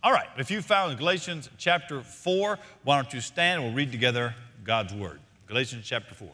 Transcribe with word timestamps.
All 0.00 0.12
right, 0.12 0.28
if 0.38 0.48
you 0.48 0.62
found 0.62 0.96
Galatians 0.96 1.50
chapter 1.58 2.02
4, 2.02 2.56
why 2.84 3.02
don't 3.02 3.12
you 3.12 3.20
stand 3.20 3.60
and 3.60 3.64
we'll 3.64 3.76
read 3.76 3.90
together 3.90 4.32
God's 4.62 4.94
word. 4.94 5.18
Galatians 5.48 5.84
chapter 5.84 6.14
4. 6.14 6.28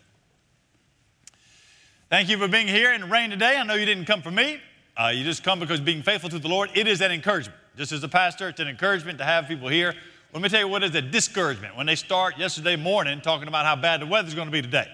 Thank 2.11 2.29
you 2.29 2.37
for 2.37 2.47
being 2.47 2.69
here 2.69 2.93
in 2.93 3.01
the 3.01 3.07
rain 3.07 3.31
today. 3.31 3.57
I 3.57 3.65
know 3.65 3.73
you 3.73 3.87
didn't 3.87 4.05
come 4.05 4.21
for 4.21 4.31
me. 4.31 4.61
Uh, 4.99 5.13
you 5.15 5.25
just 5.25 5.43
come 5.43 5.61
because 5.61 5.81
being 5.81 6.03
faithful 6.03 6.29
to 6.29 6.39
the 6.39 6.47
Lord, 6.47 6.71
it 6.75 6.87
is 6.87 7.01
an 7.01 7.11
encouragement. 7.11 7.59
Just 7.75 7.91
as 7.93 8.05
a 8.05 8.09
pastor, 8.09 8.51
it's 8.51 8.61
an 8.61 8.69
encouragement 8.69 9.17
to 9.19 9.25
have 9.25 9.49
people 9.49 9.69
here. 9.69 9.95
Let 10.35 10.43
me 10.43 10.51
tell 10.51 10.61
you 10.61 10.69
what 10.69 10.85
is 10.85 10.95
a 10.95 11.01
discouragement. 11.01 11.75
When 11.75 11.87
they 11.87 11.95
start 11.95 12.37
yesterday 12.37 12.77
morning 12.77 13.23
talking 13.23 13.49
about 13.49 13.65
how 13.65 13.77
bad 13.77 14.03
the 14.03 14.07
weather's 14.07 14.35
going 14.35 14.47
to 14.49 14.53
be 14.53 14.61
today. 14.61 14.89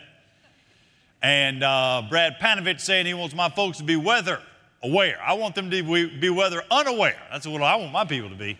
And 1.22 1.64
uh, 1.64 2.04
Brad 2.08 2.38
Panovich 2.40 2.80
saying 2.80 3.06
he 3.06 3.14
wants 3.14 3.34
my 3.34 3.48
folks 3.48 3.78
to 3.78 3.84
be 3.84 3.96
weather 3.96 4.40
aware. 4.82 5.20
I 5.22 5.34
want 5.34 5.54
them 5.54 5.70
to 5.70 5.82
be 5.82 6.06
be 6.06 6.30
weather 6.30 6.62
unaware. 6.70 7.20
That's 7.30 7.46
what 7.46 7.62
I 7.62 7.76
want 7.76 7.92
my 7.92 8.04
people 8.04 8.30
to 8.30 8.36
be. 8.36 8.58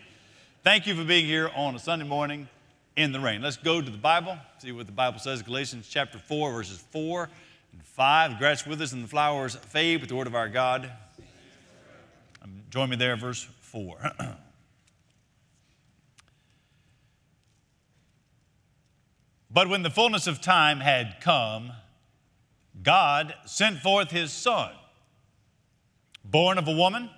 Thank 0.62 0.86
you 0.86 0.94
for 0.94 1.04
being 1.04 1.24
here 1.24 1.50
on 1.54 1.74
a 1.74 1.78
Sunday 1.78 2.06
morning 2.06 2.48
in 2.96 3.12
the 3.12 3.20
rain. 3.20 3.40
Let's 3.40 3.56
go 3.56 3.80
to 3.80 3.90
the 3.90 3.96
Bible, 3.96 4.36
see 4.58 4.72
what 4.72 4.84
the 4.86 4.92
Bible 4.92 5.18
says. 5.18 5.40
Galatians 5.42 5.88
chapter 5.88 6.18
4, 6.18 6.52
verses 6.52 6.78
4 6.90 7.30
and 7.72 7.82
5. 7.82 8.32
The 8.32 8.36
grass 8.36 8.66
withers 8.66 8.92
and 8.92 9.02
the 9.02 9.08
flowers 9.08 9.54
fade, 9.56 10.00
but 10.00 10.10
the 10.10 10.16
word 10.16 10.26
of 10.26 10.34
our 10.34 10.50
God. 10.50 10.92
Um, 12.42 12.62
join 12.68 12.90
me 12.90 12.96
there, 12.96 13.16
verse 13.16 13.48
4. 13.60 14.12
but 19.50 19.68
when 19.68 19.82
the 19.82 19.90
fullness 19.90 20.26
of 20.26 20.42
time 20.42 20.80
had 20.80 21.16
come, 21.22 21.72
God 22.82 23.34
sent 23.46 23.78
forth 23.78 24.10
his 24.10 24.32
Son, 24.32 24.72
born 26.30 26.58
of 26.58 26.68
a 26.68 26.72
woman, 26.72 27.10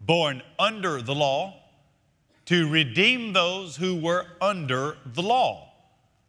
born 0.00 0.42
under 0.58 1.00
the 1.00 1.14
law, 1.14 1.54
to 2.46 2.68
redeem 2.68 3.32
those 3.32 3.76
who 3.76 3.96
were 3.96 4.26
under 4.40 4.96
the 5.06 5.22
law, 5.22 5.72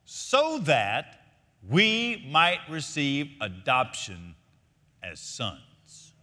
so 0.06 0.60
that 0.60 1.22
we 1.68 2.26
might 2.30 2.60
receive 2.70 3.32
adoption 3.42 4.36
as 5.02 5.20
sons. 5.20 6.14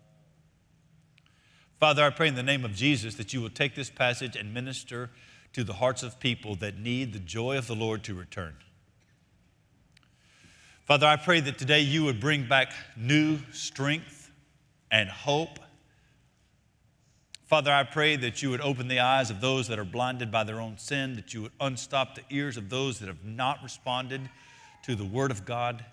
Father, 1.80 2.04
I 2.04 2.10
pray 2.10 2.28
in 2.28 2.34
the 2.34 2.42
name 2.42 2.64
of 2.64 2.74
Jesus 2.74 3.14
that 3.14 3.32
you 3.32 3.40
will 3.40 3.50
take 3.50 3.74
this 3.74 3.88
passage 3.88 4.36
and 4.36 4.52
minister 4.52 5.10
to 5.54 5.64
the 5.64 5.72
hearts 5.72 6.02
of 6.02 6.20
people 6.20 6.54
that 6.56 6.78
need 6.78 7.12
the 7.12 7.18
joy 7.18 7.56
of 7.56 7.66
the 7.66 7.74
Lord 7.74 8.04
to 8.04 8.14
return. 8.14 8.54
Father, 10.84 11.06
I 11.06 11.16
pray 11.16 11.40
that 11.40 11.56
today 11.56 11.80
you 11.80 12.04
would 12.04 12.20
bring 12.20 12.46
back 12.46 12.72
new 12.96 13.38
strength 13.52 14.19
and 14.90 15.08
hope. 15.08 15.58
Father, 17.46 17.72
I 17.72 17.82
pray 17.82 18.16
that 18.16 18.42
you 18.42 18.50
would 18.50 18.60
open 18.60 18.88
the 18.88 19.00
eyes 19.00 19.30
of 19.30 19.40
those 19.40 19.68
that 19.68 19.78
are 19.78 19.84
blinded 19.84 20.30
by 20.30 20.44
their 20.44 20.60
own 20.60 20.78
sin, 20.78 21.16
that 21.16 21.34
you 21.34 21.42
would 21.42 21.52
unstop 21.60 22.14
the 22.14 22.22
ears 22.30 22.56
of 22.56 22.68
those 22.70 23.00
that 23.00 23.08
have 23.08 23.24
not 23.24 23.62
responded 23.62 24.30
to 24.84 24.94
the 24.94 25.04
Word 25.04 25.30
of 25.30 25.44
God. 25.44 25.84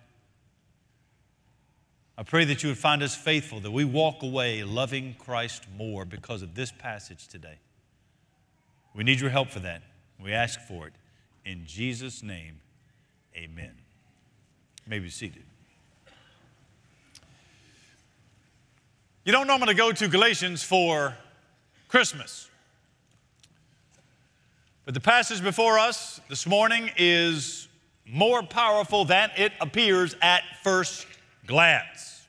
I 2.17 2.23
pray 2.23 2.45
that 2.45 2.63
you 2.63 2.69
would 2.69 2.77
find 2.77 3.03
us 3.03 3.15
faithful, 3.15 3.59
that 3.59 3.71
we 3.71 3.85
walk 3.85 4.23
away 4.23 4.63
loving 4.63 5.15
Christ 5.19 5.65
more 5.75 6.05
because 6.05 6.41
of 6.41 6.55
this 6.55 6.71
passage 6.71 7.27
today. 7.27 7.59
We 8.95 9.03
need 9.03 9.19
your 9.19 9.29
help 9.29 9.49
for 9.49 9.59
that. 9.59 9.83
We 10.23 10.33
ask 10.33 10.59
for 10.61 10.87
it. 10.87 10.93
In 11.45 11.65
Jesus' 11.65 12.23
name, 12.23 12.59
amen. 13.35 13.73
You 14.85 14.89
may 14.89 14.99
be 14.99 15.09
seated. 15.09 15.43
You 19.27 19.33
don't 19.33 19.45
normally 19.45 19.73
go 19.73 19.91
to 19.91 20.07
Galatians 20.07 20.63
for 20.63 21.13
Christmas. 21.89 22.49
But 24.85 24.93
the 24.93 25.01
passage 25.01 25.43
before 25.43 25.77
us 25.77 26.21
this 26.29 26.47
morning 26.47 26.91
is 26.95 27.67
more 28.05 28.41
powerful 28.41 29.03
than 29.03 29.29
it 29.35 29.51
appears 29.59 30.15
at 30.21 30.43
first 30.63 31.05
glance. 31.45 32.25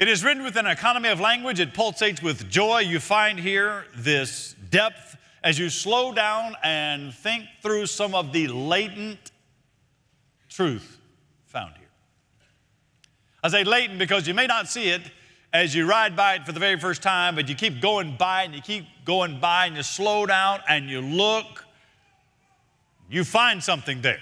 It 0.00 0.08
is 0.08 0.24
written 0.24 0.42
with 0.42 0.56
an 0.56 0.66
economy 0.66 1.10
of 1.10 1.20
language, 1.20 1.60
it 1.60 1.72
pulsates 1.72 2.20
with 2.20 2.50
joy. 2.50 2.80
You 2.80 2.98
find 2.98 3.38
here 3.38 3.84
this 3.94 4.56
depth 4.70 5.16
as 5.44 5.56
you 5.60 5.70
slow 5.70 6.12
down 6.12 6.56
and 6.64 7.14
think 7.14 7.44
through 7.62 7.86
some 7.86 8.12
of 8.12 8.32
the 8.32 8.48
latent 8.48 9.30
truth 10.48 10.98
found 11.46 11.76
here. 11.76 11.87
I 13.42 13.48
say 13.48 13.64
latent 13.64 13.98
because 13.98 14.26
you 14.26 14.34
may 14.34 14.46
not 14.46 14.68
see 14.68 14.88
it 14.88 15.02
as 15.52 15.74
you 15.74 15.86
ride 15.86 16.16
by 16.16 16.34
it 16.34 16.44
for 16.44 16.52
the 16.52 16.60
very 16.60 16.78
first 16.78 17.02
time, 17.02 17.34
but 17.34 17.48
you 17.48 17.54
keep 17.54 17.80
going 17.80 18.16
by 18.16 18.42
and 18.42 18.54
you 18.54 18.60
keep 18.60 18.84
going 19.04 19.40
by 19.40 19.66
and 19.66 19.76
you 19.76 19.82
slow 19.82 20.26
down 20.26 20.60
and 20.68 20.90
you 20.90 21.00
look, 21.00 21.64
you 23.08 23.24
find 23.24 23.62
something 23.62 24.02
there. 24.02 24.20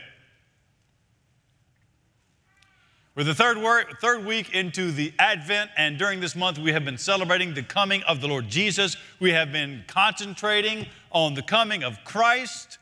We're 3.17 3.25
the 3.25 3.35
third, 3.35 3.57
third 4.03 4.27
week 4.27 4.55
into 4.55 4.93
the 4.93 5.11
Advent, 5.19 5.71
and 5.79 5.97
during 5.97 6.21
this 6.21 6.37
month, 6.37 6.59
we 6.59 6.73
have 6.73 6.85
been 6.85 6.99
celebrating 6.99 7.55
the 7.55 7.63
coming 7.63 8.03
of 8.03 8.21
the 8.21 8.29
Lord 8.29 8.47
Jesus. 8.51 8.99
We 9.21 9.33
have 9.33 9.53
been 9.53 9.85
concentrating 9.87 10.87
on 11.11 11.33
the 11.33 11.41
coming 11.41 11.83
of 11.83 11.97
Christ 12.05 12.77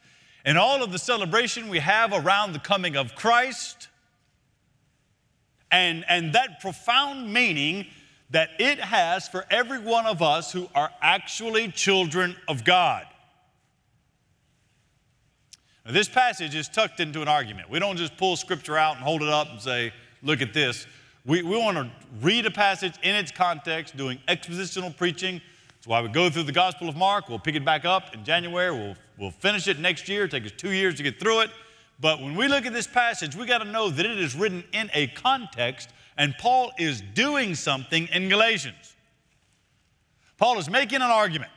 and 0.45 0.59
all 0.59 0.83
of 0.83 0.91
the 0.91 0.99
celebration 0.99 1.69
we 1.69 1.79
have 1.79 2.13
around 2.13 2.53
the 2.53 2.59
coming 2.59 2.97
of 2.97 3.15
Christ, 3.15 3.87
and, 5.75 6.05
and 6.09 6.33
that 6.35 6.61
profound 6.61 7.33
meaning 7.33 7.87
that 8.31 8.51
it 8.61 8.79
has 8.79 9.27
for 9.29 9.45
every 9.51 9.81
one 9.81 10.07
of 10.07 10.23
us 10.23 10.53
who 10.53 10.69
are 10.73 10.91
actually 11.03 11.69
children 11.69 12.37
of 12.47 12.65
God. 12.65 13.05
Now, 15.85 15.93
this 15.93 16.09
passage 16.09 16.55
is 16.55 16.69
tucked 16.69 17.01
into 17.01 17.23
an 17.23 17.29
argument. 17.29 17.69
We 17.71 17.81
don't 17.81 17.97
just 17.97 18.17
pull 18.17 18.37
scripture 18.37 18.79
out 18.79 18.95
and 18.95 19.05
hold 19.05 19.23
it 19.23 19.29
up 19.29 19.51
and 19.51 19.61
say, 19.61 19.93
look 20.23 20.41
at 20.41 20.55
this. 20.55 20.87
We, 21.27 21.43
we 21.43 21.57
want 21.57 21.77
to 21.77 21.91
read 22.23 22.47
a 22.47 22.51
passage 22.53 22.95
in 23.03 23.17
its 23.17 23.33
context, 23.33 23.97
doing 23.97 24.19
expositional 24.29 24.97
preaching 24.97 25.41
that's 25.85 25.91
why 25.91 26.01
we 26.01 26.09
go 26.09 26.31
through 26.31 26.45
the 26.45 26.53
Gospel 26.53 26.89
of 26.89 26.97
Mark. 26.97 27.29
We'll 27.29 27.39
pick 27.39 27.57
it 27.57 27.63
back 27.63 27.85
up 27.85 28.15
in 28.15 28.25
January. 28.25 28.71
We'll, 28.71 28.97
we'll 29.19 29.31
finish 29.31 29.69
it 29.69 29.79
next 29.79 30.09
year. 30.09 30.25
It'll 30.25 30.41
take 30.41 30.51
us 30.51 30.57
two 30.57 30.71
years 30.71 30.95
to 30.95 31.03
get 31.03 31.21
through 31.21 31.41
it. 31.41 31.51
But 32.01 32.21
when 32.21 32.35
we 32.35 32.49
look 32.49 32.67
at 32.67 32.73
this 32.73 32.87
passage, 32.87 33.37
we 33.37 33.47
got 33.47 33.59
to 33.59 33.65
know 33.65 33.89
that 33.89 34.05
it 34.05 34.19
is 34.19 34.35
written 34.35 34.65
in 34.73 34.91
a 34.95 35.07
context, 35.09 35.91
and 36.17 36.35
Paul 36.39 36.73
is 36.79 37.01
doing 37.01 37.55
something 37.55 38.09
in 38.13 38.29
Galatians. 38.29 38.97
Paul 40.37 40.59
is 40.59 40.69
making 40.69 40.97
an 40.97 41.03
argument 41.11 41.53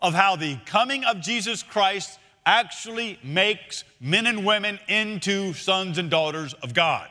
of 0.00 0.14
how 0.14 0.36
the 0.36 0.56
coming 0.66 1.04
of 1.04 1.20
Jesus 1.20 1.62
Christ 1.62 2.18
actually 2.46 3.18
makes 3.22 3.84
men 4.00 4.26
and 4.26 4.44
women 4.44 4.78
into 4.86 5.54
sons 5.54 5.98
and 5.98 6.10
daughters 6.10 6.54
of 6.54 6.74
God. 6.74 7.08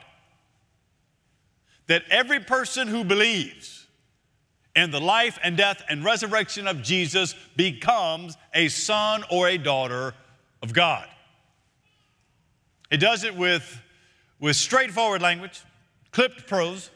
That 1.87 2.03
every 2.09 2.39
person 2.39 2.87
who 2.87 3.03
believes 3.03 3.87
in 4.75 4.91
the 4.91 5.01
life 5.01 5.37
and 5.43 5.57
death 5.57 5.83
and 5.89 6.03
resurrection 6.03 6.67
of 6.67 6.81
Jesus 6.81 7.35
becomes 7.55 8.37
a 8.53 8.69
son 8.69 9.23
or 9.29 9.47
a 9.47 9.57
daughter 9.57 10.13
of 10.63 10.73
God. 10.73 11.07
It 12.89 12.97
does 12.97 13.23
it 13.23 13.35
with, 13.35 13.81
with 14.39 14.55
straightforward 14.55 15.21
language, 15.21 15.61
clipped 16.11 16.47
prose. 16.47 16.89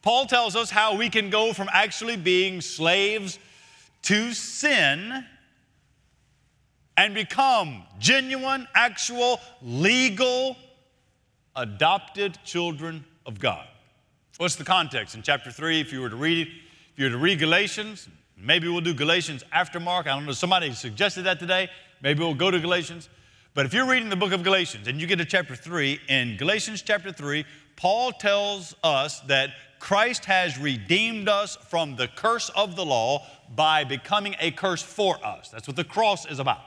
Paul 0.00 0.26
tells 0.26 0.56
us 0.56 0.70
how 0.70 0.96
we 0.96 1.10
can 1.10 1.28
go 1.28 1.52
from 1.52 1.68
actually 1.72 2.16
being 2.16 2.60
slaves 2.60 3.38
to 4.02 4.32
sin 4.32 5.24
and 6.96 7.14
become 7.14 7.82
genuine, 7.98 8.68
actual, 8.74 9.40
legal, 9.60 10.56
adopted 11.56 12.38
children 12.44 13.04
of 13.26 13.40
God. 13.40 13.66
What's 14.38 14.56
the 14.56 14.64
context? 14.64 15.14
In 15.14 15.22
chapter 15.22 15.50
3, 15.50 15.80
if 15.80 15.92
you 15.92 16.00
were 16.00 16.10
to 16.10 16.16
read 16.16 16.46
it, 16.46 16.50
if 16.92 16.98
you 16.98 17.04
were 17.06 17.10
to 17.10 17.18
read 17.18 17.38
Galatians, 17.38 18.08
maybe 18.36 18.68
we'll 18.68 18.80
do 18.80 18.94
Galatians 18.94 19.44
after 19.52 19.80
Mark. 19.80 20.06
I 20.06 20.14
don't 20.14 20.26
know, 20.26 20.32
somebody 20.32 20.72
suggested 20.72 21.22
that 21.22 21.38
today. 21.38 21.68
Maybe 22.02 22.20
we'll 22.20 22.34
go 22.34 22.50
to 22.50 22.60
Galatians. 22.60 23.08
But 23.54 23.66
if 23.66 23.74
you're 23.74 23.88
reading 23.88 24.08
the 24.08 24.16
book 24.16 24.32
of 24.32 24.42
Galatians 24.42 24.88
and 24.88 25.00
you 25.00 25.06
get 25.06 25.16
to 25.16 25.24
chapter 25.24 25.54
3, 25.54 26.00
in 26.08 26.36
Galatians 26.36 26.82
chapter 26.82 27.12
3, 27.12 27.44
Paul 27.76 28.12
tells 28.12 28.74
us 28.82 29.20
that 29.20 29.50
Christ 29.78 30.24
has 30.26 30.58
redeemed 30.58 31.28
us 31.28 31.56
from 31.56 31.96
the 31.96 32.08
curse 32.08 32.50
of 32.50 32.76
the 32.76 32.84
law 32.84 33.26
by 33.54 33.84
becoming 33.84 34.36
a 34.40 34.50
curse 34.50 34.82
for 34.82 35.24
us. 35.24 35.48
That's 35.48 35.66
what 35.66 35.76
the 35.76 35.84
cross 35.84 36.26
is 36.26 36.38
about. 36.38 36.60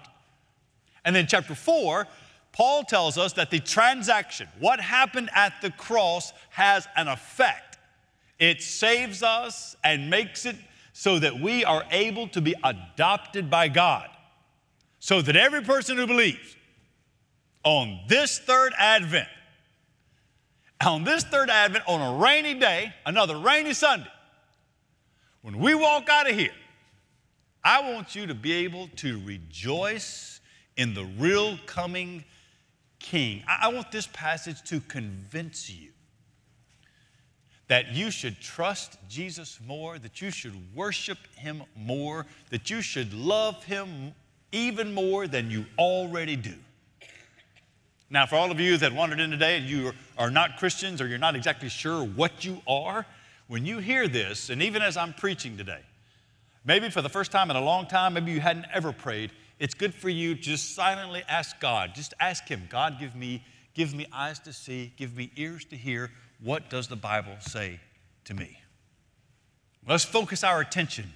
And 1.03 1.15
then 1.15 1.27
chapter 1.27 1.55
4, 1.55 2.07
Paul 2.51 2.83
tells 2.83 3.17
us 3.17 3.33
that 3.33 3.51
the 3.51 3.59
transaction, 3.59 4.47
what 4.59 4.79
happened 4.79 5.29
at 5.35 5.53
the 5.61 5.71
cross, 5.71 6.33
has 6.49 6.87
an 6.95 7.07
effect 7.07 7.65
it 8.39 8.61
saves 8.61 9.23
us 9.23 9.75
and 9.83 10.09
makes 10.09 10.45
it 10.45 10.55
so 10.93 11.19
that 11.19 11.39
we 11.39 11.63
are 11.63 11.85
able 11.91 12.27
to 12.29 12.41
be 12.41 12.55
adopted 12.63 13.49
by 13.49 13.67
God. 13.67 14.09
So 15.05 15.21
that 15.21 15.35
every 15.35 15.61
person 15.61 15.97
who 15.97 16.07
believes 16.07 16.55
on 17.63 17.99
this 18.07 18.39
third 18.39 18.73
Advent, 18.75 19.27
on 20.83 21.03
this 21.03 21.23
third 21.23 21.51
Advent, 21.51 21.83
on 21.87 22.15
a 22.15 22.17
rainy 22.17 22.55
day, 22.55 22.91
another 23.05 23.37
rainy 23.37 23.75
Sunday, 23.75 24.09
when 25.43 25.59
we 25.59 25.75
walk 25.75 26.09
out 26.09 26.27
of 26.27 26.35
here, 26.35 26.55
I 27.63 27.93
want 27.93 28.15
you 28.15 28.25
to 28.25 28.33
be 28.33 28.51
able 28.53 28.87
to 28.95 29.23
rejoice 29.23 30.39
in 30.75 30.95
the 30.95 31.05
real 31.19 31.59
coming 31.67 32.23
King. 32.97 33.43
I, 33.47 33.67
want 33.67 33.91
this 33.91 34.07
passage 34.11 34.63
to 34.69 34.79
convince 34.79 35.69
you 35.69 35.91
that 37.67 37.89
you 37.89 38.09
should 38.09 38.41
trust 38.41 38.97
Jesus 39.07 39.59
more, 39.63 39.99
that 39.99 40.19
you 40.19 40.31
should 40.31 40.55
worship 40.75 41.19
Him 41.35 41.61
more, 41.75 42.25
that 42.49 42.71
you 42.71 42.81
should 42.81 43.13
love 43.13 43.63
Him 43.65 44.15
even 44.55 44.93
more 44.93 45.27
than 45.27 45.51
you 45.51 45.65
already 45.77 46.37
do. 46.37 46.53
Now, 48.09 48.25
for 48.25 48.35
all 48.35 48.51
of 48.51 48.59
you 48.59 48.77
that 48.77 48.93
wandered 48.93 49.19
in 49.19 49.29
today 49.29 49.57
and 49.57 49.65
you 49.65 49.91
are 50.17 50.31
not 50.31 50.57
Christians 50.57 51.01
or 51.01 51.07
you're 51.07 51.17
not 51.17 51.35
exactly 51.35 51.67
sure 51.67 52.05
what 52.05 52.45
you 52.45 52.61
are, 52.65 53.05
when 53.47 53.65
you 53.65 53.79
hear 53.79 54.07
this, 54.07 54.49
and 54.49 54.61
even 54.61 54.81
as 54.81 54.95
I'm 54.95 55.13
preaching 55.13 55.57
today, 55.57 55.81
maybe 56.63 56.89
for 56.89 57.01
the 57.01 57.09
first 57.09 57.31
time 57.31 57.49
in 57.49 57.57
a 57.57 57.61
long 57.61 57.85
time, 57.85 58.13
maybe 58.13 58.31
you 58.31 58.39
hadn't 58.39 58.67
ever 58.73 58.93
prayed, 58.93 59.31
it's 59.59 59.73
good 59.73 59.93
for 59.93 60.07
you 60.07 60.35
to 60.35 60.41
just 60.41 60.73
silently 60.73 61.23
ask 61.27 61.59
God. 61.59 61.93
Just 61.93 62.13
ask 62.21 62.47
Him, 62.47 62.63
God, 62.69 62.97
give 62.97 63.13
me, 63.13 63.43
give 63.73 63.93
me 63.93 64.05
eyes 64.13 64.39
to 64.39 64.53
see, 64.53 64.93
give 64.95 65.17
me 65.17 65.31
ears 65.35 65.65
to 65.65 65.75
hear. 65.75 66.11
What 66.41 66.69
does 66.69 66.87
the 66.87 66.95
Bible 66.95 67.35
say 67.41 67.81
to 68.25 68.33
me? 68.33 68.59
Let's 69.85 70.05
focus 70.05 70.43
our 70.45 70.61
attention 70.61 71.11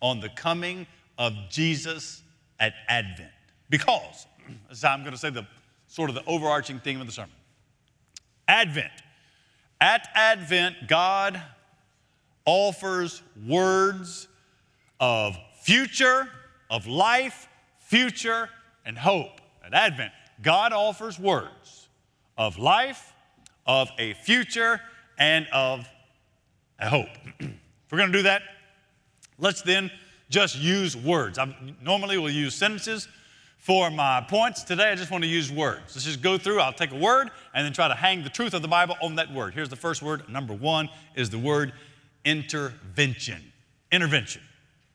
on 0.00 0.20
the 0.20 0.28
coming 0.28 0.86
of 1.18 1.34
Jesus 1.50 2.22
at 2.60 2.74
Advent. 2.88 3.30
Because, 3.68 4.26
as 4.70 4.84
I'm 4.84 5.00
going 5.00 5.12
to 5.12 5.18
say 5.18 5.30
the 5.30 5.46
sort 5.88 6.08
of 6.08 6.14
the 6.14 6.24
overarching 6.24 6.78
theme 6.78 7.00
of 7.00 7.06
the 7.06 7.12
sermon. 7.12 7.34
Advent. 8.46 8.92
At 9.80 10.08
Advent, 10.14 10.76
God 10.86 11.40
offers 12.44 13.22
words 13.46 14.28
of 15.00 15.36
future, 15.62 16.28
of 16.70 16.86
life, 16.86 17.48
future, 17.78 18.50
and 18.84 18.98
hope. 18.98 19.40
At 19.64 19.74
Advent, 19.74 20.12
God 20.42 20.72
offers 20.72 21.18
words 21.18 21.88
of 22.36 22.58
life, 22.58 23.12
of 23.66 23.90
a 23.98 24.14
future, 24.14 24.80
and 25.18 25.46
of 25.52 25.88
a 26.78 26.88
hope. 26.88 27.08
if 27.40 27.50
we're 27.90 27.98
going 27.98 28.12
to 28.12 28.18
do 28.18 28.22
that, 28.22 28.42
let's 29.38 29.62
then 29.62 29.90
just 30.30 30.56
use 30.56 30.96
words. 30.96 31.38
I'm, 31.38 31.76
normally, 31.82 32.16
we'll 32.16 32.30
use 32.30 32.54
sentences 32.54 33.06
for 33.60 33.90
my 33.90 34.24
points 34.26 34.64
today, 34.64 34.90
I 34.90 34.94
just 34.94 35.10
want 35.10 35.22
to 35.22 35.28
use 35.28 35.52
words. 35.52 35.94
Let's 35.94 36.04
just 36.04 36.22
go 36.22 36.38
through. 36.38 36.60
I'll 36.60 36.72
take 36.72 36.92
a 36.92 36.96
word 36.96 37.30
and 37.52 37.64
then 37.64 37.74
try 37.74 37.88
to 37.88 37.94
hang 37.94 38.24
the 38.24 38.30
truth 38.30 38.54
of 38.54 38.62
the 38.62 38.68
Bible 38.68 38.96
on 39.02 39.16
that 39.16 39.30
word. 39.32 39.52
Here's 39.52 39.68
the 39.68 39.76
first 39.76 40.00
word. 40.00 40.26
Number 40.30 40.54
one 40.54 40.88
is 41.14 41.28
the 41.28 41.38
word 41.38 41.74
intervention. 42.24 43.52
Intervention. 43.92 44.40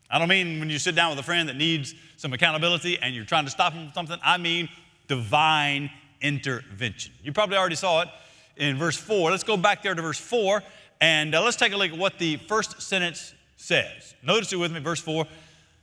I 0.09 0.17
don't 0.17 0.27
mean 0.27 0.59
when 0.59 0.71
you 0.71 0.79
sit 0.79 0.95
down 0.95 1.11
with 1.11 1.19
a 1.19 1.23
friend 1.23 1.47
that 1.47 1.57
needs 1.57 1.93
some 2.17 2.33
accountability 2.33 2.97
and 2.99 3.13
you're 3.13 3.23
trying 3.23 3.45
to 3.45 3.51
stop 3.51 3.73
him 3.73 3.85
from 3.85 3.93
something. 3.93 4.17
I 4.23 4.37
mean 4.37 4.67
divine 5.07 5.91
intervention. 6.21 7.13
You 7.23 7.33
probably 7.33 7.57
already 7.57 7.75
saw 7.75 8.01
it 8.01 8.07
in 8.57 8.77
verse 8.77 8.97
4. 8.97 9.29
Let's 9.29 9.43
go 9.43 9.57
back 9.57 9.83
there 9.83 9.93
to 9.93 10.01
verse 10.01 10.19
4 10.19 10.63
and 11.01 11.35
uh, 11.35 11.43
let's 11.43 11.57
take 11.57 11.73
a 11.73 11.77
look 11.77 11.91
at 11.91 11.97
what 11.99 12.17
the 12.17 12.37
first 12.37 12.81
sentence 12.81 13.35
says. 13.55 14.15
Notice 14.23 14.53
it 14.53 14.57
with 14.57 14.71
me, 14.71 14.79
verse 14.79 14.99
4. 14.99 15.25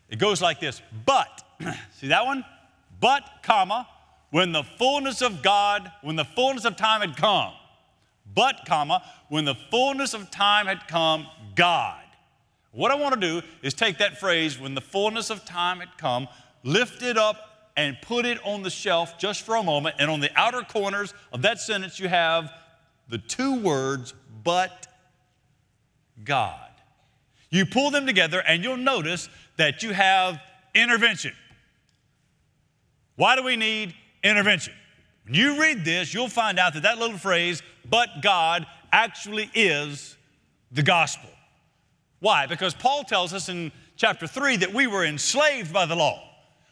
It 0.08 0.18
goes 0.18 0.42
like 0.42 0.60
this 0.60 0.82
But, 1.06 1.42
see 2.00 2.08
that 2.08 2.24
one? 2.24 2.44
But, 3.00 3.22
comma, 3.42 3.88
when 4.30 4.52
the 4.52 4.62
fullness 4.62 5.22
of 5.22 5.42
God, 5.42 5.90
when 6.02 6.16
the 6.16 6.24
fullness 6.24 6.64
of 6.64 6.76
time 6.76 7.00
had 7.00 7.16
come, 7.16 7.52
but, 8.34 8.62
comma, 8.66 9.02
when 9.28 9.44
the 9.44 9.54
fullness 9.54 10.14
of 10.14 10.30
time 10.30 10.66
had 10.66 10.86
come, 10.88 11.26
God. 11.54 11.98
What 12.70 12.90
I 12.90 12.94
want 12.94 13.14
to 13.14 13.20
do 13.20 13.46
is 13.62 13.74
take 13.74 13.98
that 13.98 14.18
phrase, 14.18 14.58
when 14.58 14.74
the 14.74 14.80
fullness 14.80 15.28
of 15.28 15.44
time 15.44 15.80
had 15.80 15.98
come, 15.98 16.28
lift 16.62 17.02
it 17.02 17.18
up 17.18 17.70
and 17.76 17.96
put 18.00 18.24
it 18.24 18.38
on 18.44 18.62
the 18.62 18.70
shelf 18.70 19.18
just 19.18 19.42
for 19.42 19.56
a 19.56 19.62
moment. 19.62 19.96
And 19.98 20.10
on 20.10 20.20
the 20.20 20.30
outer 20.36 20.62
corners 20.62 21.12
of 21.32 21.42
that 21.42 21.60
sentence, 21.60 21.98
you 21.98 22.08
have 22.08 22.50
the 23.08 23.18
two 23.18 23.60
words, 23.60 24.14
but 24.42 24.86
God. 26.24 26.71
You 27.52 27.66
pull 27.66 27.90
them 27.90 28.06
together 28.06 28.40
and 28.40 28.64
you'll 28.64 28.78
notice 28.78 29.28
that 29.58 29.82
you 29.82 29.92
have 29.92 30.40
intervention. 30.74 31.34
Why 33.16 33.36
do 33.36 33.44
we 33.44 33.56
need 33.56 33.94
intervention? 34.24 34.72
When 35.24 35.34
you 35.34 35.60
read 35.60 35.84
this, 35.84 36.12
you'll 36.12 36.28
find 36.28 36.58
out 36.58 36.72
that 36.74 36.82
that 36.82 36.98
little 36.98 37.18
phrase, 37.18 37.62
but 37.88 38.08
God, 38.22 38.66
actually 38.90 39.50
is 39.54 40.16
the 40.72 40.82
gospel. 40.82 41.28
Why? 42.20 42.46
Because 42.46 42.72
Paul 42.72 43.04
tells 43.04 43.34
us 43.34 43.50
in 43.50 43.70
chapter 43.96 44.26
3 44.26 44.56
that 44.56 44.72
we 44.72 44.86
were 44.86 45.04
enslaved 45.04 45.72
by 45.72 45.84
the 45.84 45.94
law. 45.94 46.22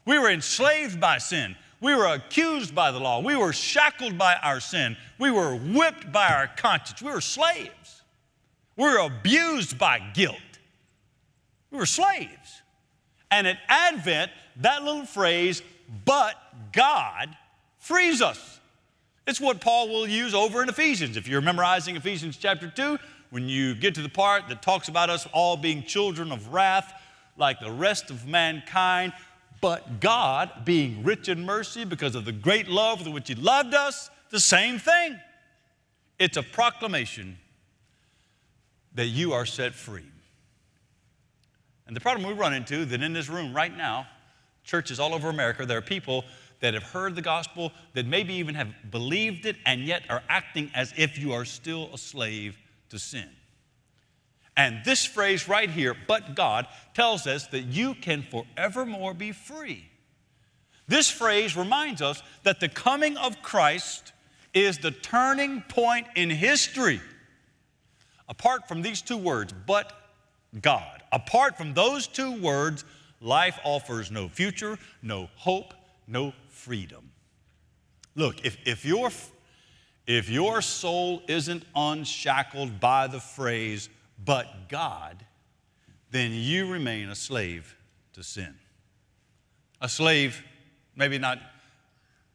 We 0.06 0.18
were 0.18 0.30
enslaved 0.30 0.98
by 0.98 1.18
sin. 1.18 1.56
We 1.82 1.94
were 1.94 2.06
accused 2.06 2.74
by 2.74 2.90
the 2.90 3.00
law. 3.00 3.20
We 3.20 3.36
were 3.36 3.52
shackled 3.52 4.16
by 4.16 4.36
our 4.42 4.60
sin. 4.60 4.96
We 5.18 5.30
were 5.30 5.56
whipped 5.56 6.10
by 6.10 6.28
our 6.28 6.46
conscience. 6.56 7.02
We 7.02 7.12
were 7.12 7.20
slaves. 7.20 8.02
We 8.76 8.84
were 8.84 8.98
abused 8.98 9.78
by 9.78 9.98
guilt. 10.14 10.36
We 11.70 11.78
were 11.78 11.86
slaves. 11.86 12.62
And 13.30 13.46
at 13.46 13.58
Advent, 13.68 14.30
that 14.56 14.82
little 14.82 15.06
phrase, 15.06 15.62
but 16.04 16.34
God 16.72 17.36
frees 17.78 18.20
us. 18.20 18.60
It's 19.26 19.40
what 19.40 19.60
Paul 19.60 19.88
will 19.88 20.06
use 20.06 20.34
over 20.34 20.62
in 20.62 20.68
Ephesians. 20.68 21.16
If 21.16 21.28
you're 21.28 21.40
memorizing 21.40 21.96
Ephesians 21.96 22.36
chapter 22.36 22.68
2, 22.68 22.98
when 23.30 23.48
you 23.48 23.74
get 23.74 23.94
to 23.94 24.02
the 24.02 24.08
part 24.08 24.48
that 24.48 24.62
talks 24.62 24.88
about 24.88 25.08
us 25.08 25.26
all 25.32 25.56
being 25.56 25.84
children 25.84 26.32
of 26.32 26.52
wrath 26.52 26.92
like 27.36 27.60
the 27.60 27.70
rest 27.70 28.10
of 28.10 28.26
mankind, 28.26 29.12
but 29.60 30.00
God, 30.00 30.64
being 30.64 31.04
rich 31.04 31.28
in 31.28 31.44
mercy 31.44 31.84
because 31.84 32.14
of 32.14 32.24
the 32.24 32.32
great 32.32 32.68
love 32.68 33.04
with 33.04 33.12
which 33.12 33.28
He 33.28 33.34
loved 33.34 33.74
us, 33.74 34.10
the 34.30 34.40
same 34.40 34.78
thing. 34.78 35.18
It's 36.18 36.36
a 36.36 36.42
proclamation 36.42 37.38
that 38.94 39.06
you 39.06 39.32
are 39.32 39.46
set 39.46 39.74
free. 39.74 40.04
And 41.90 41.96
the 41.96 42.00
problem 42.00 42.24
we 42.24 42.34
run 42.34 42.54
into 42.54 42.84
that 42.84 43.02
in 43.02 43.12
this 43.12 43.28
room 43.28 43.52
right 43.52 43.76
now 43.76 44.06
churches 44.62 45.00
all 45.00 45.12
over 45.12 45.28
America, 45.28 45.66
there 45.66 45.78
are 45.78 45.82
people 45.82 46.24
that 46.60 46.72
have 46.72 46.84
heard 46.84 47.16
the 47.16 47.20
gospel, 47.20 47.72
that 47.94 48.06
maybe 48.06 48.34
even 48.34 48.54
have 48.54 48.72
believed 48.92 49.44
it, 49.44 49.56
and 49.66 49.80
yet 49.80 50.04
are 50.08 50.22
acting 50.28 50.70
as 50.72 50.94
if 50.96 51.18
you 51.18 51.32
are 51.32 51.44
still 51.44 51.90
a 51.92 51.98
slave 51.98 52.56
to 52.90 52.98
sin. 53.00 53.28
And 54.56 54.84
this 54.84 55.04
phrase 55.04 55.48
right 55.48 55.68
here, 55.68 55.96
but 56.06 56.36
God, 56.36 56.68
tells 56.94 57.26
us 57.26 57.48
that 57.48 57.62
you 57.62 57.94
can 57.94 58.22
forevermore 58.22 59.12
be 59.12 59.32
free. 59.32 59.84
This 60.86 61.10
phrase 61.10 61.56
reminds 61.56 62.02
us 62.02 62.22
that 62.44 62.60
the 62.60 62.68
coming 62.68 63.16
of 63.16 63.42
Christ 63.42 64.12
is 64.54 64.78
the 64.78 64.92
turning 64.92 65.62
point 65.62 66.06
in 66.14 66.30
history. 66.30 67.00
Apart 68.28 68.68
from 68.68 68.80
these 68.80 69.02
two 69.02 69.16
words, 69.16 69.52
but 69.66 69.92
God, 70.62 70.99
apart 71.12 71.56
from 71.56 71.74
those 71.74 72.06
two 72.06 72.40
words, 72.40 72.84
life 73.20 73.58
offers 73.64 74.10
no 74.10 74.28
future, 74.28 74.78
no 75.02 75.28
hope, 75.36 75.74
no 76.06 76.32
freedom. 76.48 77.10
Look, 78.14 78.44
if, 78.44 78.56
if, 78.66 78.84
your, 78.84 79.10
if 80.06 80.28
your 80.28 80.60
soul 80.60 81.22
isn't 81.28 81.64
unshackled 81.74 82.80
by 82.80 83.06
the 83.06 83.20
phrase, 83.20 83.88
but 84.24 84.68
God, 84.68 85.24
then 86.10 86.32
you 86.32 86.70
remain 86.70 87.08
a 87.08 87.14
slave 87.14 87.76
to 88.14 88.22
sin. 88.22 88.54
A 89.80 89.88
slave, 89.88 90.42
maybe 90.96 91.18
not, 91.18 91.38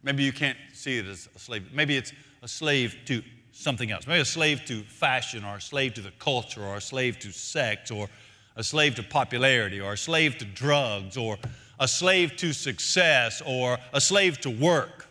maybe 0.01 0.23
you 0.23 0.31
can't 0.31 0.57
see 0.73 0.97
it 0.97 1.05
as 1.05 1.29
a 1.35 1.39
slave, 1.39 1.71
maybe 1.73 1.97
it's 1.97 2.13
a 2.41 2.47
slave 2.47 2.95
to 3.05 3.21
something 3.51 3.91
else. 3.91 4.05
Maybe 4.07 4.21
a 4.21 4.25
slave 4.25 4.65
to 4.65 4.83
fashion, 4.83 5.43
or 5.43 5.57
a 5.57 5.61
slave 5.61 5.93
to 5.95 6.01
the 6.01 6.11
culture, 6.11 6.63
or 6.63 6.77
a 6.77 6.81
slave 6.81 7.19
to 7.19 7.31
sex, 7.31 7.89
or 7.89 8.09
a 8.55 8.63
slave 8.63 8.95
to 8.95 9.03
popularity, 9.03 9.81
or 9.81 9.93
a 9.93 9.97
slave 9.97 10.37
to 10.37 10.45
drugs, 10.45 11.17
or 11.17 11.37
a 11.79 11.87
slave 11.87 12.35
to 12.37 12.53
success, 12.53 13.41
or 13.45 13.77
a 13.93 13.99
slave 13.99 14.39
to 14.41 14.49
work. 14.49 15.07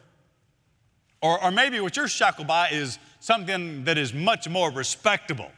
Or, 1.20 1.42
or 1.42 1.50
maybe 1.50 1.80
what 1.80 1.96
you're 1.96 2.08
shackled 2.08 2.46
by 2.46 2.70
is 2.70 2.98
something 3.20 3.84
that 3.84 3.98
is 3.98 4.14
much 4.14 4.48
more 4.48 4.70
respectable, 4.70 5.50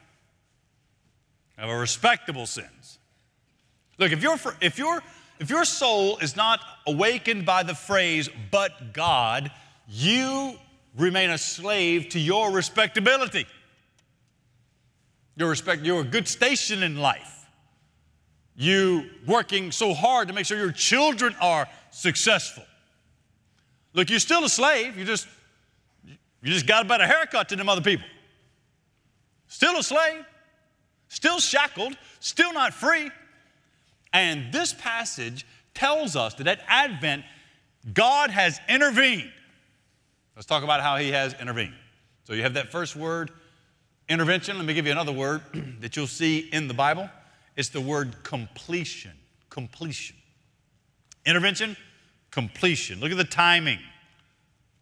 of 1.59 1.71
a 1.71 1.77
respectable 1.77 2.47
sense. 2.47 2.99
Look, 3.99 4.13
if, 4.13 4.23
you 4.23 4.37
if, 4.61 4.79
you 4.79 4.99
if 5.39 5.49
your 5.49 5.65
soul 5.65 6.19
is 6.19 6.37
not 6.37 6.61
awakened 6.87 7.47
by 7.47 7.63
the 7.63 7.75
phrase, 7.75 8.29
but 8.51 8.93
God, 8.93 9.51
you 9.89 10.57
remain 10.99 11.31
a 11.31 11.39
slave 11.39 12.09
to 12.11 12.19
your 12.19 12.51
respectability, 12.51 13.47
your, 15.37 15.49
respect, 15.49 15.83
your 15.83 16.03
good 16.03 16.27
station 16.27 16.83
in 16.83 16.97
life 16.97 17.36
you 18.57 19.11
working 19.27 19.71
so 19.71 19.93
hard 19.93 20.29
to 20.29 20.35
make 20.35 20.47
sure 20.47 20.57
your 20.57 20.73
children 20.73 21.35
are 21.41 21.69
successful. 21.91 22.65
Look, 23.93 24.11
you're 24.11 24.19
still 24.19 24.45
a 24.45 24.49
slave. 24.49 24.97
You 24.97 25.05
just 25.05 25.29
you 26.07 26.53
just 26.53 26.67
got 26.67 26.85
a 26.85 26.89
better 26.89 27.07
haircut 27.07 27.49
than 27.49 27.59
them 27.59 27.69
other 27.69 27.81
people. 27.81 28.07
Still 29.49 29.79
a 29.79 29.83
slave. 29.83 30.25
still 31.09 31.39
shackled, 31.39 31.97
still 32.21 32.53
not 32.53 32.75
free. 32.75 33.11
And 34.13 34.53
this 34.53 34.73
passage 34.73 35.47
tells 35.75 36.17
us 36.17 36.35
that 36.35 36.47
at 36.47 36.61
Advent, 36.67 37.25
God 37.93 38.31
has 38.31 38.61
intervened. 38.69 39.31
Let's 40.35 40.47
talk 40.47 40.65
about 40.65 40.81
how 40.81 40.97
He 40.97 41.13
has 41.13 41.35
intervened. 41.41 41.75
So 42.25 42.33
you 42.33 42.43
have 42.43 42.55
that 42.55 42.73
first 42.73 42.97
word, 42.97 43.31
intervention. 44.09 44.57
Let 44.57 44.67
me 44.67 44.75
give 44.75 44.87
you 44.87 44.93
another 44.93 45.13
word 45.13 45.43
that 45.81 45.97
you'll 45.97 46.07
see 46.07 46.39
in 46.53 46.69
the 46.69 46.75
Bible. 46.75 47.09
It's 47.57 47.71
the 47.71 47.81
word 47.81 48.23
completion. 48.23 49.13
Completion. 49.51 50.17
Intervention, 51.25 51.77
completion. 52.31 53.01
Look 53.01 53.11
at 53.11 53.17
the 53.17 53.25
timing. 53.25 53.79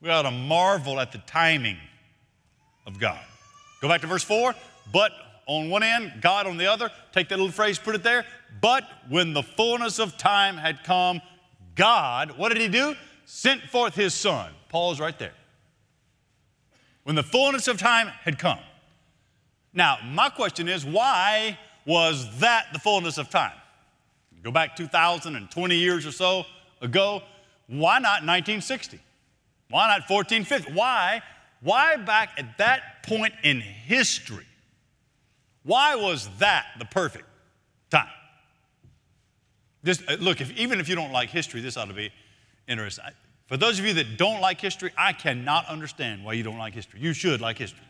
We 0.01 0.11
ought 0.11 0.23
to 0.23 0.31
marvel 0.31 1.01
at 1.01 1.13
the 1.13 1.19
timing 1.19 1.79
of 2.87 2.99
God. 2.99 3.21
Go 3.81 3.89
back 3.89 4.03
to 4.03 4.07
verse 4.07 4.25
4. 4.25 4.55
But 4.93 5.13
on 5.47 5.71
one 5.71 5.83
end, 5.83 6.13
God 6.21 6.47
on 6.47 6.57
the 6.57 6.67
other. 6.67 6.91
Take 7.13 7.29
that 7.29 7.39
little 7.39 7.53
phrase, 7.53 7.79
put 7.79 7.95
it 7.95 8.03
there. 8.03 8.27
But 8.61 8.85
when 9.09 9.33
the 9.33 9.43
fullness 9.43 9.99
of 9.99 10.19
time 10.19 10.57
had 10.57 10.85
come, 10.85 11.23
God, 11.75 12.37
what 12.37 12.51
did 12.51 12.61
He 12.61 12.69
do? 12.69 12.95
Sent 13.25 13.63
forth 13.63 13.95
His 13.95 14.15
Son. 14.15 14.51
Paul's 14.69 15.01
right 15.01 15.19
there. 15.19 15.35
When 17.05 17.17
the 17.17 17.23
fullness 17.23 17.69
of 17.69 17.79
time 17.79 18.09
had 18.09 18.39
come. 18.39 18.59
Now, 19.73 19.99
my 20.05 20.29
question 20.29 20.69
is 20.69 20.85
why 20.85 21.59
was 21.87 22.39
that 22.41 22.67
the 22.73 22.79
fullness 22.79 23.19
of 23.19 23.31
time? 23.31 23.53
Go 24.43 24.51
back 24.51 24.77
2,020 24.77 25.77
years 25.77 26.07
or 26.07 26.13
so 26.13 26.45
ago. 26.83 27.23
Why 27.67 27.99
not 27.99 28.23
1960? 28.23 29.01
Why 29.71 29.89
not 29.89 30.09
1450? 30.09 30.73
Why? 30.73 31.23
Why 31.61 31.97
back 31.97 32.31
at 32.37 32.59
that 32.59 33.03
point 33.05 33.33
in 33.43 33.61
history? 33.61 34.45
Why 35.63 35.95
was 35.95 36.29
that 36.39 36.67
the 36.79 36.85
perfect 36.85 37.25
time? 37.91 38.09
This, 39.83 40.03
uh, 40.07 40.17
look, 40.21 40.43
if, 40.43 40.55
even 40.59 40.79
if 40.79 40.91
you 40.91 40.95
don't 40.95 41.13
like 41.13 41.31
history, 41.31 41.63
this 41.63 41.79
ought 41.79 41.89
to 41.89 41.95
be 41.95 42.11
interesting. 42.69 43.05
For 43.47 43.57
those 43.57 43.79
of 43.79 43.87
you 43.87 43.95
that 43.95 44.19
don't 44.19 44.43
like 44.43 44.61
history, 44.61 44.91
I 44.97 45.15
cannot 45.15 45.67
understand 45.69 46.23
why 46.23 46.35
you 46.35 46.43
don't 46.43 46.59
like 46.59 46.75
history. 46.75 47.01
You 47.01 47.15
should 47.15 47.41
like 47.41 47.57
history. 47.57 47.85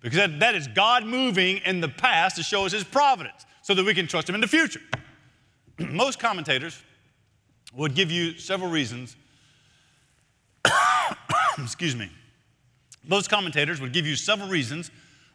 Because 0.00 0.16
that, 0.16 0.40
that 0.40 0.54
is 0.54 0.66
God 0.68 1.04
moving 1.04 1.58
in 1.58 1.80
the 1.80 1.88
past 1.88 2.36
to 2.36 2.42
show 2.42 2.64
us 2.66 2.72
His 2.72 2.84
providence 2.84 3.44
so 3.62 3.74
that 3.74 3.84
we 3.84 3.94
can 3.94 4.06
trust 4.06 4.28
Him 4.28 4.34
in 4.34 4.40
the 4.40 4.48
future. 4.48 4.80
Most 5.78 6.18
commentators 6.18 6.82
would 7.74 7.94
give 7.94 8.10
you 8.10 8.38
several 8.38 8.70
reasons. 8.70 9.16
Excuse 11.58 11.94
me. 11.94 12.10
Most 13.06 13.30
commentators 13.30 13.80
would 13.80 13.92
give 13.92 14.06
you 14.06 14.16
several 14.16 14.48
reasons 14.48 14.90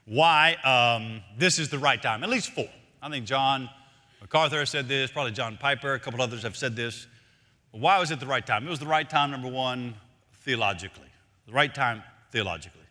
why 0.05 0.53
um, 0.63 1.21
this 1.37 1.57
is 1.57 1.69
the 1.69 1.79
right 1.79 2.01
time, 2.01 2.23
at 2.23 2.29
least 2.29 2.51
four. 2.51 2.69
I 3.01 3.09
think 3.09 3.25
John 3.25 3.69
MacArthur 4.21 4.65
said 4.65 4.87
this, 4.87 5.11
probably 5.11 5.31
John 5.31 5.57
Piper, 5.57 5.93
a 5.93 5.99
couple 5.99 6.21
others 6.21 6.43
have 6.43 6.55
said 6.55 6.75
this. 6.75 7.07
Why 7.71 7.99
was 7.99 8.11
it 8.11 8.19
the 8.19 8.25
right 8.25 8.45
time? 8.45 8.65
It 8.65 8.69
was 8.69 8.79
the 8.79 8.85
right 8.85 9.09
time, 9.09 9.31
number 9.31 9.49
one, 9.49 9.95
theologically. 10.41 11.09
The 11.47 11.53
right 11.53 11.73
time 11.73 12.03
theologically. 12.31 12.84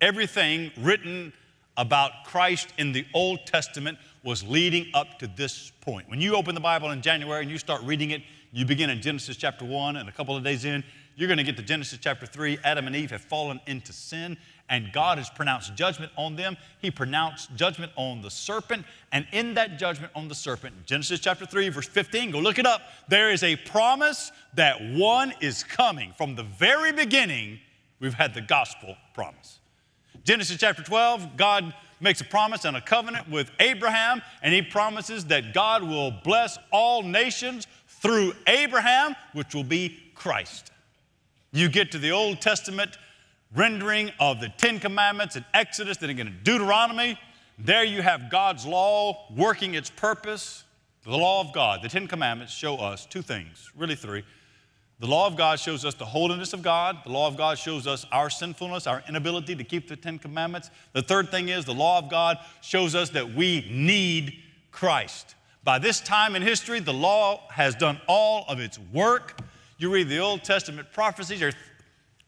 Everything 0.00 0.70
written 0.78 1.32
about 1.76 2.24
Christ 2.24 2.72
in 2.78 2.92
the 2.92 3.04
Old 3.14 3.46
Testament 3.46 3.98
was 4.22 4.44
leading 4.44 4.86
up 4.94 5.18
to 5.18 5.26
this 5.26 5.72
point. 5.80 6.08
When 6.08 6.20
you 6.20 6.34
open 6.34 6.54
the 6.54 6.60
Bible 6.60 6.90
in 6.90 7.02
January 7.02 7.42
and 7.42 7.50
you 7.50 7.58
start 7.58 7.82
reading 7.82 8.10
it, 8.10 8.22
you 8.52 8.64
begin 8.64 8.90
in 8.90 9.00
Genesis 9.02 9.36
chapter 9.36 9.64
1, 9.64 9.96
and 9.96 10.08
a 10.08 10.12
couple 10.12 10.36
of 10.36 10.44
days 10.44 10.64
in, 10.64 10.84
you're 11.16 11.26
going 11.26 11.38
to 11.38 11.44
get 11.44 11.56
to 11.56 11.62
Genesis 11.62 11.98
chapter 12.00 12.26
3. 12.26 12.58
Adam 12.62 12.86
and 12.86 12.94
Eve 12.94 13.10
have 13.10 13.20
fallen 13.20 13.60
into 13.66 13.92
sin, 13.92 14.36
and 14.68 14.92
God 14.92 15.18
has 15.18 15.28
pronounced 15.30 15.74
judgment 15.74 16.12
on 16.16 16.36
them. 16.36 16.56
He 16.80 16.92
pronounced 16.92 17.54
judgment 17.56 17.90
on 17.96 18.22
the 18.22 18.30
serpent, 18.30 18.86
and 19.10 19.26
in 19.32 19.54
that 19.54 19.78
judgment 19.78 20.12
on 20.14 20.28
the 20.28 20.34
serpent, 20.34 20.86
Genesis 20.86 21.18
chapter 21.18 21.44
3, 21.44 21.70
verse 21.70 21.88
15, 21.88 22.30
go 22.30 22.38
look 22.38 22.58
it 22.58 22.66
up. 22.66 22.82
There 23.08 23.30
is 23.30 23.42
a 23.42 23.56
promise 23.56 24.30
that 24.54 24.80
one 24.80 25.34
is 25.40 25.64
coming. 25.64 26.12
From 26.16 26.36
the 26.36 26.44
very 26.44 26.92
beginning, 26.92 27.58
we've 27.98 28.14
had 28.14 28.32
the 28.32 28.40
gospel 28.40 28.96
promise. 29.12 29.57
Genesis 30.24 30.58
chapter 30.58 30.82
12, 30.82 31.36
God 31.36 31.74
makes 32.00 32.20
a 32.20 32.24
promise 32.24 32.64
and 32.64 32.76
a 32.76 32.80
covenant 32.80 33.28
with 33.28 33.50
Abraham, 33.60 34.22
and 34.42 34.54
he 34.54 34.62
promises 34.62 35.24
that 35.26 35.52
God 35.54 35.82
will 35.82 36.10
bless 36.10 36.58
all 36.70 37.02
nations 37.02 37.66
through 37.86 38.32
Abraham, 38.46 39.16
which 39.32 39.54
will 39.54 39.64
be 39.64 39.98
Christ. 40.14 40.70
You 41.52 41.68
get 41.68 41.90
to 41.92 41.98
the 41.98 42.12
Old 42.12 42.40
Testament 42.40 42.98
rendering 43.54 44.12
of 44.20 44.40
the 44.40 44.50
Ten 44.50 44.78
Commandments 44.78 45.36
in 45.36 45.44
Exodus, 45.54 45.96
then 45.96 46.10
again 46.10 46.26
in 46.28 46.38
Deuteronomy. 46.42 47.18
There 47.58 47.84
you 47.84 48.02
have 48.02 48.30
God's 48.30 48.66
law 48.66 49.26
working 49.34 49.74
its 49.74 49.90
purpose. 49.90 50.64
The 51.04 51.16
law 51.16 51.40
of 51.40 51.52
God, 51.54 51.82
the 51.82 51.88
Ten 51.88 52.06
Commandments 52.06 52.52
show 52.52 52.76
us 52.76 53.06
two 53.06 53.22
things, 53.22 53.70
really 53.74 53.94
three. 53.94 54.24
The 55.00 55.06
law 55.06 55.28
of 55.28 55.36
God 55.36 55.60
shows 55.60 55.84
us 55.84 55.94
the 55.94 56.04
holiness 56.04 56.52
of 56.52 56.62
God. 56.62 56.98
The 57.04 57.12
law 57.12 57.28
of 57.28 57.36
God 57.36 57.56
shows 57.56 57.86
us 57.86 58.04
our 58.10 58.28
sinfulness, 58.28 58.88
our 58.88 59.02
inability 59.08 59.54
to 59.54 59.62
keep 59.62 59.88
the 59.88 59.94
Ten 59.94 60.18
Commandments. 60.18 60.70
The 60.92 61.02
third 61.02 61.30
thing 61.30 61.50
is 61.50 61.64
the 61.64 61.74
law 61.74 61.98
of 61.98 62.10
God 62.10 62.38
shows 62.62 62.96
us 62.96 63.10
that 63.10 63.32
we 63.32 63.68
need 63.70 64.42
Christ. 64.72 65.36
By 65.62 65.78
this 65.78 66.00
time 66.00 66.34
in 66.34 66.42
history, 66.42 66.80
the 66.80 66.92
law 66.92 67.48
has 67.50 67.76
done 67.76 68.00
all 68.08 68.44
of 68.48 68.58
its 68.58 68.78
work. 68.92 69.38
You 69.76 69.92
read 69.92 70.08
the 70.08 70.18
Old 70.18 70.42
Testament 70.42 70.90
prophecies, 70.92 71.38
there 71.38 71.50
are 71.50 71.52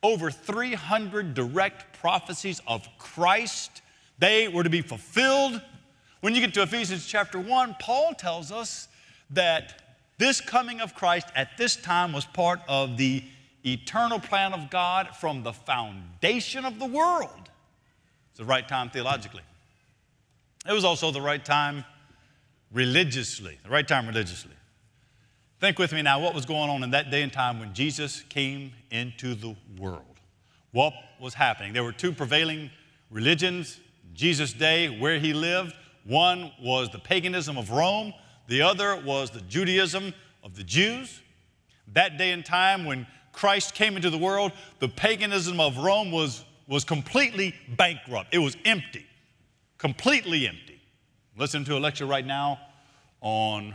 over 0.02 0.30
300 0.30 1.34
direct 1.34 1.98
prophecies 1.98 2.62
of 2.68 2.86
Christ. 2.98 3.82
They 4.18 4.46
were 4.46 4.62
to 4.62 4.70
be 4.70 4.80
fulfilled. 4.80 5.60
When 6.20 6.34
you 6.34 6.40
get 6.40 6.54
to 6.54 6.62
Ephesians 6.62 7.06
chapter 7.06 7.40
1, 7.40 7.76
Paul 7.80 8.14
tells 8.14 8.52
us 8.52 8.88
that 9.30 9.79
this 10.20 10.38
coming 10.40 10.82
of 10.82 10.94
Christ 10.94 11.28
at 11.34 11.56
this 11.56 11.76
time 11.76 12.12
was 12.12 12.26
part 12.26 12.60
of 12.68 12.98
the 12.98 13.24
eternal 13.64 14.20
plan 14.20 14.52
of 14.52 14.68
God 14.68 15.08
from 15.18 15.42
the 15.42 15.52
foundation 15.54 16.66
of 16.66 16.78
the 16.78 16.84
world. 16.84 17.48
It's 18.28 18.38
the 18.38 18.44
right 18.44 18.68
time 18.68 18.90
theologically. 18.90 19.42
It 20.68 20.72
was 20.72 20.84
also 20.84 21.10
the 21.10 21.22
right 21.22 21.42
time 21.42 21.86
religiously, 22.70 23.58
the 23.64 23.70
right 23.70 23.88
time 23.88 24.06
religiously. 24.06 24.52
Think 25.58 25.78
with 25.78 25.90
me 25.90 26.02
now 26.02 26.20
what 26.20 26.34
was 26.34 26.44
going 26.44 26.68
on 26.68 26.82
in 26.82 26.90
that 26.90 27.10
day 27.10 27.22
and 27.22 27.32
time 27.32 27.58
when 27.58 27.72
Jesus 27.72 28.20
came 28.28 28.72
into 28.90 29.34
the 29.34 29.56
world. 29.78 30.04
What 30.72 30.92
was 31.18 31.32
happening? 31.32 31.72
There 31.72 31.82
were 31.82 31.92
two 31.92 32.12
prevailing 32.12 32.70
religions 33.10 33.80
Jesus' 34.12 34.52
day 34.52 35.00
where 35.00 35.18
he 35.18 35.32
lived. 35.32 35.74
One 36.04 36.52
was 36.60 36.90
the 36.90 36.98
paganism 36.98 37.56
of 37.56 37.70
Rome, 37.70 38.12
the 38.50 38.62
other 38.62 38.96
was 38.96 39.30
the 39.30 39.42
Judaism 39.42 40.12
of 40.42 40.56
the 40.56 40.64
Jews. 40.64 41.22
That 41.92 42.18
day 42.18 42.32
and 42.32 42.44
time 42.44 42.84
when 42.84 43.06
Christ 43.32 43.76
came 43.76 43.94
into 43.94 44.10
the 44.10 44.18
world, 44.18 44.50
the 44.80 44.88
paganism 44.88 45.60
of 45.60 45.76
Rome 45.76 46.10
was, 46.10 46.44
was 46.66 46.82
completely 46.82 47.54
bankrupt. 47.76 48.34
It 48.34 48.38
was 48.38 48.56
empty, 48.64 49.06
completely 49.78 50.48
empty. 50.48 50.80
Listen 51.38 51.64
to 51.64 51.76
a 51.76 51.78
lecture 51.78 52.06
right 52.06 52.26
now 52.26 52.58
on 53.20 53.72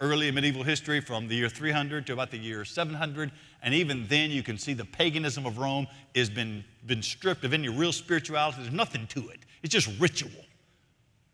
early 0.00 0.30
medieval 0.30 0.62
history 0.62 1.02
from 1.02 1.28
the 1.28 1.34
year 1.34 1.50
300 1.50 2.06
to 2.06 2.14
about 2.14 2.30
the 2.30 2.38
year 2.38 2.64
700. 2.64 3.30
And 3.62 3.74
even 3.74 4.06
then, 4.08 4.30
you 4.30 4.42
can 4.42 4.56
see 4.56 4.72
the 4.72 4.86
paganism 4.86 5.44
of 5.44 5.58
Rome 5.58 5.86
has 6.14 6.30
been, 6.30 6.64
been 6.86 7.02
stripped 7.02 7.44
of 7.44 7.52
any 7.52 7.68
real 7.68 7.92
spirituality. 7.92 8.62
There's 8.62 8.72
nothing 8.72 9.06
to 9.08 9.28
it, 9.28 9.40
it's 9.62 9.74
just 9.74 10.00
ritual. 10.00 10.30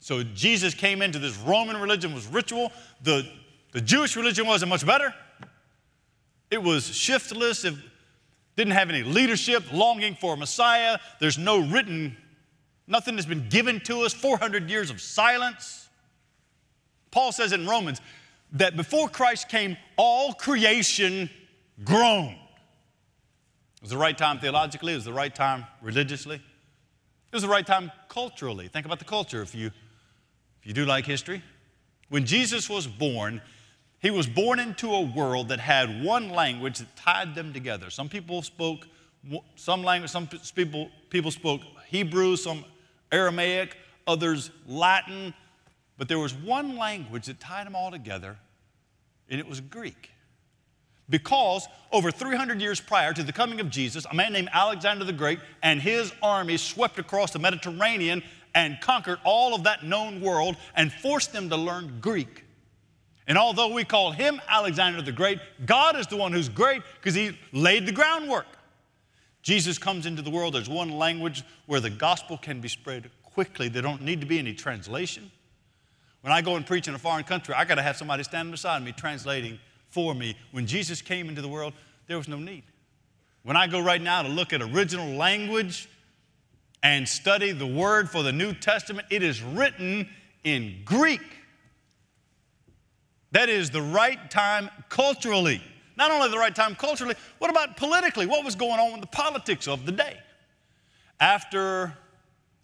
So 0.00 0.23
Jesus 0.23 0.75
came 0.75 1.02
into 1.02 1.19
this 1.19 1.37
Roman 1.38 1.76
religion 1.76 2.14
was 2.14 2.26
ritual. 2.26 2.73
The, 3.02 3.28
the 3.73 3.81
Jewish 3.81 4.17
religion 4.17 4.47
wasn't 4.47 4.71
much 4.71 4.87
better. 4.87 5.14
It 6.50 6.62
was 6.62 6.87
shiftless. 6.87 7.64
It 7.64 7.75
didn't 8.57 8.73
have 8.75 8.88
any 8.88 9.02
leadership, 9.02 9.73
longing 9.73 10.14
for 10.14 10.35
a 10.35 10.37
Messiah. 10.37 10.99
There's 11.21 11.38
no 11.38 11.59
written, 11.59 12.17
nothing 12.87 13.17
has 13.17 13.26
been 13.26 13.49
given 13.49 13.81
to 13.81 14.02
us. 14.02 14.12
400 14.12 14.71
years 14.71 14.90
of 14.90 15.00
silence. 15.00 15.88
Paul 17.11 17.33
says 17.33 17.52
in 17.52 17.67
Romans, 17.67 18.00
that 18.52 18.76
before 18.76 19.09
Christ 19.09 19.49
came, 19.49 19.76
all 19.97 20.33
creation 20.33 21.28
groaned. 21.85 22.37
It 23.76 23.83
was 23.83 23.90
the 23.90 23.97
right 23.97 24.17
time 24.17 24.40
theologically, 24.40 24.93
it 24.93 24.97
was 24.97 25.05
the 25.05 25.12
right 25.12 25.35
time 25.35 25.67
religiously, 25.83 26.37
it 26.37 27.35
was 27.35 27.43
the 27.43 27.49
right 27.49 27.67
time 27.67 27.93
culturally. 28.09 28.69
Think 28.69 28.87
about 28.87 28.99
the 28.99 29.05
culture 29.05 29.43
if 29.43 29.55
you, 29.55 29.71
you 30.69 30.75
do 30.75 30.85
like 30.85 31.07
history. 31.07 31.43
When 32.11 32.27
Jesus 32.27 32.69
was 32.69 32.87
born, 32.87 33.41
he 34.01 34.11
was 34.11 34.27
born 34.27 34.59
into 34.59 34.93
a 34.93 35.01
world 35.01 35.49
that 35.49 35.61
had 35.61 36.05
one 36.05 36.29
language 36.29 36.79
that 36.81 36.95
tied 36.95 37.35
them 37.35 37.55
together. 37.55 37.89
Some 37.89 38.11
people 38.11 38.43
spoke 38.43 38.87
some 39.57 39.83
language, 39.83 40.11
some 40.11 40.29
people, 40.55 40.91
people 41.09 41.31
spoke 41.31 41.63
Hebrew, 41.87 42.37
some 42.37 42.67
Aramaic, 43.11 43.79
others 44.07 44.51
Latin, 44.67 45.33
but 45.97 46.07
there 46.07 46.19
was 46.19 46.35
one 46.35 46.77
language 46.77 47.27
that 47.27 47.41
tied 47.41 47.67
them 47.67 47.75
all 47.75 47.91
together, 47.91 48.37
and 49.31 49.41
it 49.41 49.49
was 49.49 49.63
Greek. 49.63 50.11
Because 51.09 51.67
over 51.91 52.11
300 52.11 52.61
years 52.61 52.79
prior 52.79 53.15
to 53.15 53.23
the 53.23 53.33
coming 53.33 53.59
of 53.61 53.71
Jesus, 53.71 54.05
a 54.11 54.15
man 54.15 54.35
named 54.35 54.51
Alexander 54.53 55.07
the 55.07 55.15
Great 55.15 55.39
and 55.63 55.81
his 55.81 56.13
army 56.23 56.59
swept 56.59 56.99
across 56.99 57.33
the 57.33 57.39
Mediterranean 57.39 58.23
and 58.55 58.81
conquered 58.81 59.19
all 59.25 59.55
of 59.55 59.64
that 59.64 59.85
known 59.85 60.21
world 60.21 60.57
and 60.75 60.93
forced 60.93 61.33
them 61.33 61.49
to 61.50 61.57
learn 61.57 61.99
Greek. 62.00 62.45
And 63.26 63.37
although 63.37 63.73
we 63.73 63.85
call 63.85 64.11
him 64.11 64.40
Alexander 64.49 65.02
the 65.02 65.12
Great, 65.12 65.38
God 65.67 65.97
is 65.99 66.07
the 66.07 66.17
one 66.17 66.33
who's 66.33 66.49
great 66.49 66.83
because 66.95 67.14
he 67.14 67.38
laid 67.52 67.87
the 67.87 67.93
groundwork. 67.93 68.47
Jesus 69.43 69.78
comes 69.78 70.07
into 70.07 70.23
the 70.23 70.31
world, 70.31 70.55
there's 70.55 70.69
one 70.69 70.90
language 70.90 71.43
where 71.67 71.81
the 71.81 71.90
gospel 71.90 72.38
can 72.38 72.61
be 72.61 72.69
spread 72.69 73.11
quickly. 73.23 73.69
There 73.69 73.83
don't 73.83 74.02
need 74.02 74.21
to 74.21 74.26
be 74.26 74.38
any 74.38 74.55
translation. 74.55 75.31
When 76.23 76.33
I 76.33 76.43
go 76.43 76.57
and 76.57 76.67
preach 76.67 76.88
in 76.88 76.95
a 76.95 76.99
foreign 76.99 77.25
country, 77.25 77.55
I 77.55 77.64
got 77.64 77.76
to 77.76 77.83
have 77.83 77.97
somebody 77.97 78.25
standing 78.25 78.50
beside 78.50 78.83
me 78.83 78.93
translating 78.93 79.59
for 79.88 80.14
me. 80.14 80.37
When 80.50 80.67
Jesus 80.67 81.00
came 81.00 81.28
into 81.28 81.40
the 81.40 81.49
world, 81.49 81.73
there 82.07 82.17
was 82.17 82.28
no 82.28 82.38
need. 82.38 82.64
When 83.43 83.57
I 83.57 83.67
go 83.67 83.81
right 83.81 84.02
now 84.02 84.23
to 84.23 84.28
look 84.28 84.52
at 84.52 84.61
original 84.61 85.17
language 85.17 85.88
and 86.83 87.09
study 87.09 87.53
the 87.53 87.67
word 87.67 88.09
for 88.09 88.23
the 88.23 88.33
New 88.33 88.55
Testament, 88.55 89.07
it 89.11 89.23
is 89.23 89.43
written 89.43 90.09
in 90.45 90.77
Greek. 90.85 91.21
That 93.33 93.49
is 93.49 93.71
the 93.71 93.83
right 93.83 94.31
time 94.31 94.71
culturally. 94.89 95.63
Not 95.97 96.11
only 96.11 96.31
the 96.31 96.39
right 96.39 96.55
time 96.55 96.75
culturally, 96.77 97.15
what 97.39 97.51
about 97.51 97.77
politically? 97.77 98.27
What 98.27 98.45
was 98.45 98.55
going 98.55 98.79
on 98.79 98.93
with 98.93 99.01
the 99.01 99.09
politics 99.09 99.67
of 99.67 99.85
the 99.85 99.93
day? 99.93 100.17
After 101.21 101.93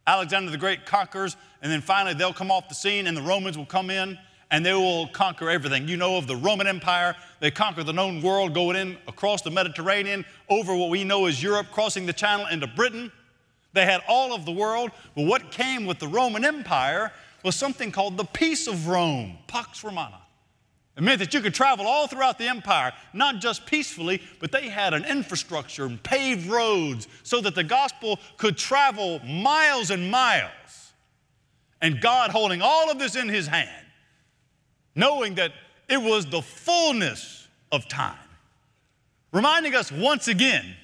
Alexander 0.07 0.51
the 0.51 0.59
Great 0.59 0.87
conquers, 0.87 1.37
and 1.61 1.73
then 1.73 1.81
finally 1.81 2.15
they'll 2.15 2.33
come 2.33 2.51
off 2.51 2.69
the 2.69 2.75
scene 2.75 3.07
and 3.07 3.17
the 3.17 3.23
Romans 3.23 3.59
will 3.59 3.67
come 3.67 3.91
in 3.91 4.19
and 4.51 4.65
they 4.65 4.73
will 4.73 5.09
conquer 5.09 5.51
everything. 5.51 5.89
You 5.89 5.97
know 5.97 6.17
of 6.17 6.27
the 6.27 6.37
Roman 6.37 6.67
Empire. 6.67 7.17
They 7.41 7.51
conquer 7.51 7.83
the 7.83 7.93
known 7.93 8.23
world, 8.23 8.55
going 8.55 8.77
in 8.77 8.97
across 9.09 9.43
the 9.43 9.51
Mediterranean, 9.51 10.25
over 10.49 10.77
what 10.77 10.91
we 10.91 11.03
know 11.03 11.27
as 11.27 11.43
Europe, 11.43 11.69
crossing 11.73 12.07
the 12.07 12.13
channel 12.13 12.47
into 12.47 12.67
Britain. 12.69 13.11
They 13.75 13.85
had 13.85 14.03
all 14.09 14.33
of 14.33 14.47
the 14.47 14.53
world. 14.53 14.93
But 15.15 15.27
what 15.27 15.51
came 15.51 15.85
with 15.85 15.99
the 15.99 16.09
Roman 16.09 16.45
Empire 16.45 17.13
was 17.43 17.57
something 17.57 17.93
called 17.93 18.17
the 18.17 18.25
Peace 18.25 18.67
of 18.67 18.89
Rome, 18.89 19.37
Pax 19.47 19.85
Romana. 19.85 20.21
It 20.97 21.03
meant 21.03 21.19
that 21.19 21.35
you 21.35 21.41
could 21.41 21.55
travel 21.55 21.87
all 21.87 22.07
throughout 22.07 22.39
the 22.39 22.47
empire, 22.47 22.93
not 23.13 23.41
just 23.41 23.67
peacefully, 23.67 24.23
but 24.39 24.53
they 24.53 24.69
had 24.69 24.95
an 24.95 25.05
infrastructure 25.05 25.87
and 25.87 26.01
paved 26.03 26.47
roads 26.47 27.09
so 27.25 27.41
that 27.41 27.57
the 27.57 27.65
gospel 27.65 28.21
could 28.39 28.57
travel 28.57 29.19
miles 29.25 29.91
and 29.91 30.09
miles. 30.09 30.93
And 31.83 32.01
God 32.01 32.31
holding 32.31 32.63
all 32.63 32.91
of 32.91 33.01
this 33.01 33.17
in 33.17 33.29
his 33.29 33.49
hand, 33.49 33.87
knowing 34.95 35.35
that 35.35 35.53
it 35.89 36.01
was 36.01 36.27
the 36.27 36.41
fullness 36.41 37.49
of 37.73 37.89
time, 37.89 38.17
reminding 39.33 39.75
us 39.75 39.91
once 39.91 40.29
again 40.29 40.77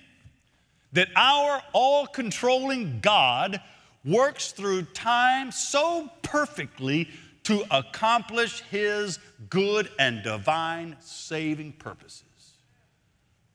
that 0.93 1.09
our 1.17 1.63
all 1.73 2.07
controlling 2.07 3.01
God 3.01 3.61
works 4.05 4.53
through 4.53 4.83
time 4.83 5.53
so 5.53 6.11
perfectly 6.23 7.09
to 7.45 7.65
accomplish 7.71 8.61
His 8.63 9.19
good 9.49 9.91
and 9.99 10.23
divine 10.23 10.97
saving 11.01 11.73
purposes. 11.73 12.25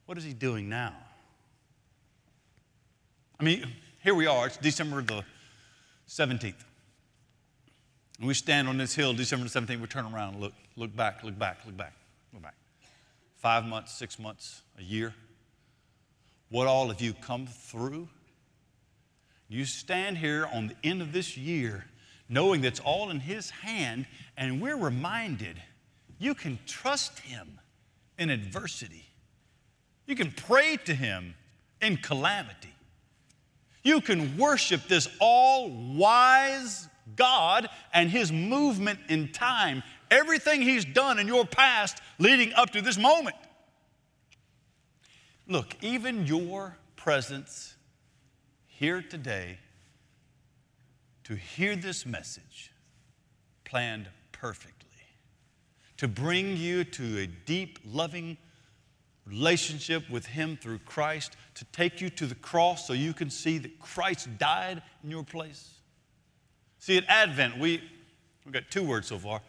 What 0.06 0.18
is 0.18 0.24
He 0.24 0.34
doing 0.34 0.70
now? 0.70 0.94
I 3.40 3.44
mean, 3.44 3.66
here 4.04 4.16
we 4.16 4.28
are, 4.28 4.48
it's 4.48 4.58
December 4.58 5.02
the 5.02 5.24
17th. 6.08 6.54
And 8.20 8.28
we 8.28 8.34
stand 8.34 8.68
on 8.68 8.78
this 8.78 8.96
hill, 8.96 9.14
December 9.14 9.48
the 9.48 9.60
17th, 9.60 9.82
we 9.82 9.88
turn 9.88 10.06
around 10.06 10.40
look, 10.40 10.54
look 10.78 10.96
back, 10.96 11.24
look 11.24 11.38
back, 11.38 11.60
look 11.66 11.76
back, 11.76 11.94
look 12.34 12.42
back. 12.42 12.56
Five 13.38 13.66
months, 13.66 13.94
six 13.94 14.18
months, 14.18 14.62
a 14.80 14.84
year. 14.84 15.14
What 16.56 16.68
all 16.68 16.90
of 16.90 17.02
you 17.02 17.12
come 17.12 17.48
through? 17.48 18.08
You 19.50 19.66
stand 19.66 20.20
here 20.20 20.48
on 20.54 20.70
the 20.70 20.76
end 20.88 21.02
of 21.02 21.12
this 21.12 21.36
year 21.36 21.84
knowing 22.30 22.62
that's 22.62 22.80
all 22.80 23.10
in 23.10 23.20
His 23.20 23.50
hand, 23.50 24.06
and 24.38 24.62
we're 24.62 24.78
reminded 24.78 25.62
you 26.18 26.34
can 26.34 26.58
trust 26.66 27.20
Him 27.20 27.60
in 28.18 28.30
adversity. 28.30 29.04
You 30.06 30.16
can 30.16 30.32
pray 30.32 30.78
to 30.86 30.96
Him 30.96 31.36
in 31.82 31.98
calamity. 31.98 32.74
You 33.84 34.00
can 34.00 34.38
worship 34.38 34.88
this 34.88 35.10
all 35.20 35.70
wise 35.70 36.88
God 37.18 37.68
and 37.94 38.10
His 38.10 38.32
movement 38.32 39.00
in 39.10 39.34
time, 39.34 39.84
everything 40.10 40.62
He's 40.62 40.86
done 40.86 41.20
in 41.20 41.28
your 41.28 41.46
past 41.46 41.98
leading 42.18 42.54
up 42.54 42.70
to 42.70 42.82
this 42.82 42.98
moment. 42.98 43.36
Look, 45.48 45.76
even 45.82 46.26
your 46.26 46.76
presence 46.96 47.76
here 48.66 49.02
today 49.02 49.60
to 51.26 51.36
hear 51.36 51.76
this 51.76 52.06
message 52.06 52.72
planned 53.64 54.08
perfectly, 54.32 54.74
to 55.98 56.08
bring 56.08 56.58
you 56.58 56.84
to 56.84 57.20
a 57.20 57.28
deep, 57.28 57.80
loving 57.86 58.38
relationship 59.28 60.10
with 60.10 60.26
Him 60.26 60.58
through 60.60 60.80
Christ, 60.80 61.36
to 61.56 61.66
take 61.66 62.02
you 62.02 62.10
to 62.12 62.26
the 62.26 62.36
cross 62.36 62.88
so 62.88 62.94
you 62.94 63.14
can 63.14 63.30
see 63.30 63.60
that 63.60 63.80
Christ 63.80 64.28
died 64.40 64.82
in 65.04 65.12
your 65.12 65.24
place. 65.24 65.76
See, 66.80 66.98
at 66.98 67.06
Advent, 67.08 67.60
we, 67.60 67.82
we've 68.46 68.54
got 68.54 68.64
two 68.72 68.84
words 68.84 69.08
so 69.08 69.20
far. 69.20 69.42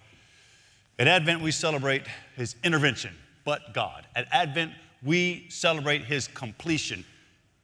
At 0.98 1.08
Advent, 1.08 1.42
we 1.42 1.50
celebrate 1.50 2.02
His 2.36 2.56
intervention, 2.64 3.14
but 3.44 3.74
God. 3.74 4.06
At 4.14 4.28
Advent, 4.30 4.72
we 5.02 5.46
celebrate 5.48 6.04
His 6.04 6.28
completion 6.28 7.04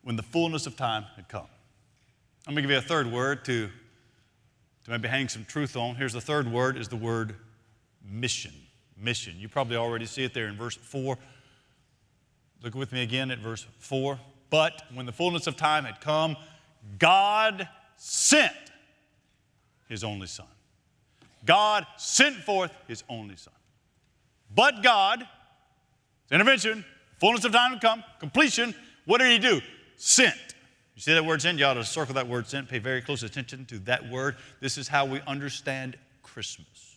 when 0.02 0.16
the 0.16 0.22
fullness 0.22 0.66
of 0.66 0.76
time 0.76 1.04
had 1.16 1.28
come. 1.28 1.46
I'm 2.46 2.54
going 2.54 2.62
to 2.62 2.62
give 2.62 2.70
you 2.70 2.78
a 2.78 2.82
third 2.82 3.10
word 3.10 3.44
to 3.46 3.70
to 4.84 4.90
maybe 4.90 5.08
hang 5.08 5.28
some 5.28 5.44
truth 5.44 5.76
on. 5.76 5.94
Here's 5.94 6.12
the 6.12 6.20
third 6.20 6.50
word 6.50 6.76
is 6.76 6.88
the 6.88 6.96
word 6.96 7.36
mission. 8.04 8.52
Mission. 8.96 9.34
You 9.38 9.48
probably 9.48 9.76
already 9.76 10.06
see 10.06 10.24
it 10.24 10.34
there 10.34 10.48
in 10.48 10.56
verse 10.56 10.76
4. 10.76 11.18
Look 12.62 12.74
with 12.74 12.92
me 12.92 13.02
again 13.02 13.30
at 13.30 13.38
verse 13.38 13.66
4. 13.78 14.18
But 14.50 14.82
when 14.92 15.06
the 15.06 15.12
fullness 15.12 15.46
of 15.46 15.56
time 15.56 15.84
had 15.84 16.00
come, 16.00 16.36
God 16.98 17.68
sent 17.96 18.52
his 19.88 20.04
only 20.04 20.26
son. 20.26 20.46
God 21.44 21.86
sent 21.96 22.36
forth 22.36 22.72
his 22.86 23.02
only 23.08 23.36
son. 23.36 23.54
But 24.54 24.82
God, 24.82 25.26
intervention, 26.30 26.84
fullness 27.22 27.44
of 27.44 27.52
time 27.52 27.72
to 27.72 27.78
come, 27.78 28.02
completion, 28.18 28.74
what 29.04 29.18
did 29.18 29.30
he 29.30 29.38
do? 29.38 29.60
Sent. 29.94 30.34
You 30.96 31.02
see 31.02 31.14
that 31.14 31.24
word 31.24 31.40
sent? 31.40 31.56
You 31.56 31.66
ought 31.66 31.74
to 31.74 31.84
circle 31.84 32.14
that 32.14 32.26
word 32.26 32.48
sent. 32.48 32.68
Pay 32.68 32.80
very 32.80 33.00
close 33.00 33.22
attention 33.22 33.64
to 33.66 33.78
that 33.80 34.10
word. 34.10 34.34
This 34.58 34.76
is 34.76 34.88
how 34.88 35.04
we 35.04 35.20
understand 35.20 35.96
Christmas. 36.24 36.96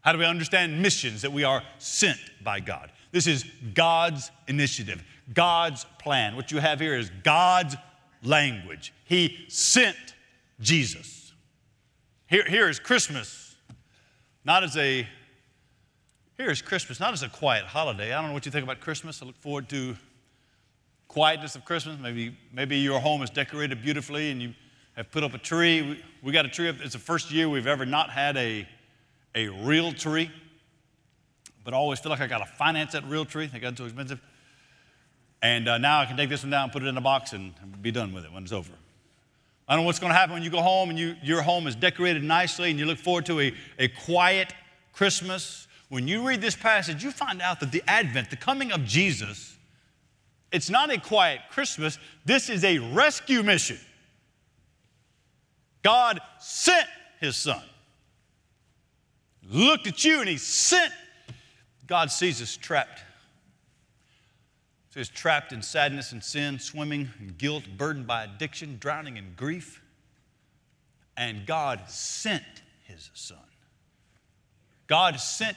How 0.00 0.12
do 0.12 0.18
we 0.18 0.24
understand 0.24 0.80
missions 0.80 1.20
that 1.20 1.30
we 1.30 1.44
are 1.44 1.62
sent 1.76 2.18
by 2.42 2.60
God? 2.60 2.90
This 3.12 3.26
is 3.26 3.44
God's 3.74 4.30
initiative, 4.46 5.04
God's 5.34 5.84
plan. 5.98 6.34
What 6.34 6.50
you 6.50 6.58
have 6.58 6.80
here 6.80 6.96
is 6.96 7.10
God's 7.22 7.76
language. 8.22 8.94
He 9.04 9.44
sent 9.48 10.14
Jesus. 10.58 11.34
Here, 12.28 12.44
here 12.48 12.70
is 12.70 12.78
Christmas, 12.78 13.56
not 14.42 14.64
as 14.64 14.74
a 14.78 15.06
here 16.38 16.50
is 16.50 16.62
Christmas, 16.62 17.00
not 17.00 17.12
as 17.12 17.24
a 17.24 17.28
quiet 17.28 17.64
holiday. 17.64 18.12
I 18.12 18.20
don't 18.20 18.28
know 18.28 18.32
what 18.32 18.46
you 18.46 18.52
think 18.52 18.62
about 18.62 18.78
Christmas. 18.78 19.20
I 19.20 19.26
look 19.26 19.36
forward 19.36 19.68
to 19.70 19.96
quietness 21.08 21.56
of 21.56 21.64
Christmas. 21.64 21.98
Maybe, 22.00 22.38
maybe 22.52 22.76
your 22.78 23.00
home 23.00 23.22
is 23.22 23.30
decorated 23.30 23.82
beautifully 23.82 24.30
and 24.30 24.40
you 24.40 24.54
have 24.94 25.10
put 25.10 25.24
up 25.24 25.34
a 25.34 25.38
tree. 25.38 25.82
We, 25.82 26.04
we 26.22 26.32
got 26.32 26.46
a 26.46 26.48
tree 26.48 26.68
up. 26.68 26.76
It's 26.80 26.92
the 26.92 27.00
first 27.00 27.32
year 27.32 27.48
we've 27.48 27.66
ever 27.66 27.84
not 27.84 28.10
had 28.10 28.36
a, 28.36 28.68
a 29.34 29.48
real 29.48 29.92
tree. 29.92 30.30
But 31.64 31.74
I 31.74 31.76
always 31.76 31.98
feel 31.98 32.10
like 32.10 32.20
I 32.20 32.28
got 32.28 32.38
to 32.38 32.46
finance 32.46 32.92
that 32.92 33.04
real 33.06 33.24
tree. 33.24 33.46
They 33.46 33.58
got 33.58 33.76
too 33.76 33.86
expensive. 33.86 34.20
And 35.42 35.68
uh, 35.68 35.78
now 35.78 36.00
I 36.00 36.06
can 36.06 36.16
take 36.16 36.30
this 36.30 36.44
one 36.44 36.50
down, 36.50 36.70
put 36.70 36.84
it 36.84 36.86
in 36.86 36.96
a 36.96 37.00
box, 37.00 37.32
and 37.32 37.52
be 37.82 37.90
done 37.90 38.12
with 38.12 38.24
it 38.24 38.32
when 38.32 38.44
it's 38.44 38.52
over. 38.52 38.72
I 39.66 39.74
don't 39.74 39.82
know 39.82 39.86
what's 39.86 39.98
going 39.98 40.12
to 40.12 40.16
happen 40.16 40.34
when 40.34 40.44
you 40.44 40.50
go 40.50 40.62
home 40.62 40.88
and 40.88 40.98
you, 40.98 41.16
your 41.20 41.42
home 41.42 41.66
is 41.66 41.74
decorated 41.74 42.22
nicely 42.22 42.70
and 42.70 42.78
you 42.78 42.86
look 42.86 42.98
forward 42.98 43.26
to 43.26 43.40
a, 43.40 43.52
a 43.80 43.88
quiet 43.88 44.54
Christmas. 44.92 45.67
When 45.88 46.06
you 46.06 46.26
read 46.26 46.40
this 46.40 46.56
passage, 46.56 47.02
you 47.02 47.10
find 47.10 47.40
out 47.40 47.60
that 47.60 47.72
the 47.72 47.82
advent, 47.86 48.30
the 48.30 48.36
coming 48.36 48.72
of 48.72 48.84
Jesus, 48.84 49.56
it's 50.52 50.68
not 50.68 50.90
a 50.90 51.00
quiet 51.00 51.40
Christmas, 51.50 51.98
this 52.24 52.50
is 52.50 52.64
a 52.64 52.78
rescue 52.78 53.42
mission. 53.42 53.78
God 55.82 56.20
sent 56.38 56.86
his 57.20 57.36
son. 57.36 57.62
Looked 59.50 59.86
at 59.86 60.04
you 60.04 60.20
and 60.20 60.28
he 60.28 60.36
sent. 60.36 60.92
God 61.86 62.10
sees 62.10 62.42
us 62.42 62.56
trapped. 62.56 63.00
He 64.88 64.94
says 64.94 65.08
trapped 65.08 65.52
in 65.52 65.62
sadness 65.62 66.12
and 66.12 66.22
sin, 66.22 66.58
swimming 66.58 67.08
in 67.18 67.28
guilt, 67.38 67.64
burdened 67.78 68.06
by 68.06 68.24
addiction, 68.24 68.76
drowning 68.78 69.16
in 69.16 69.32
grief. 69.36 69.82
And 71.16 71.46
God 71.46 71.80
sent 71.88 72.44
his 72.84 73.10
son. 73.14 73.38
God 74.88 75.20
sent, 75.20 75.56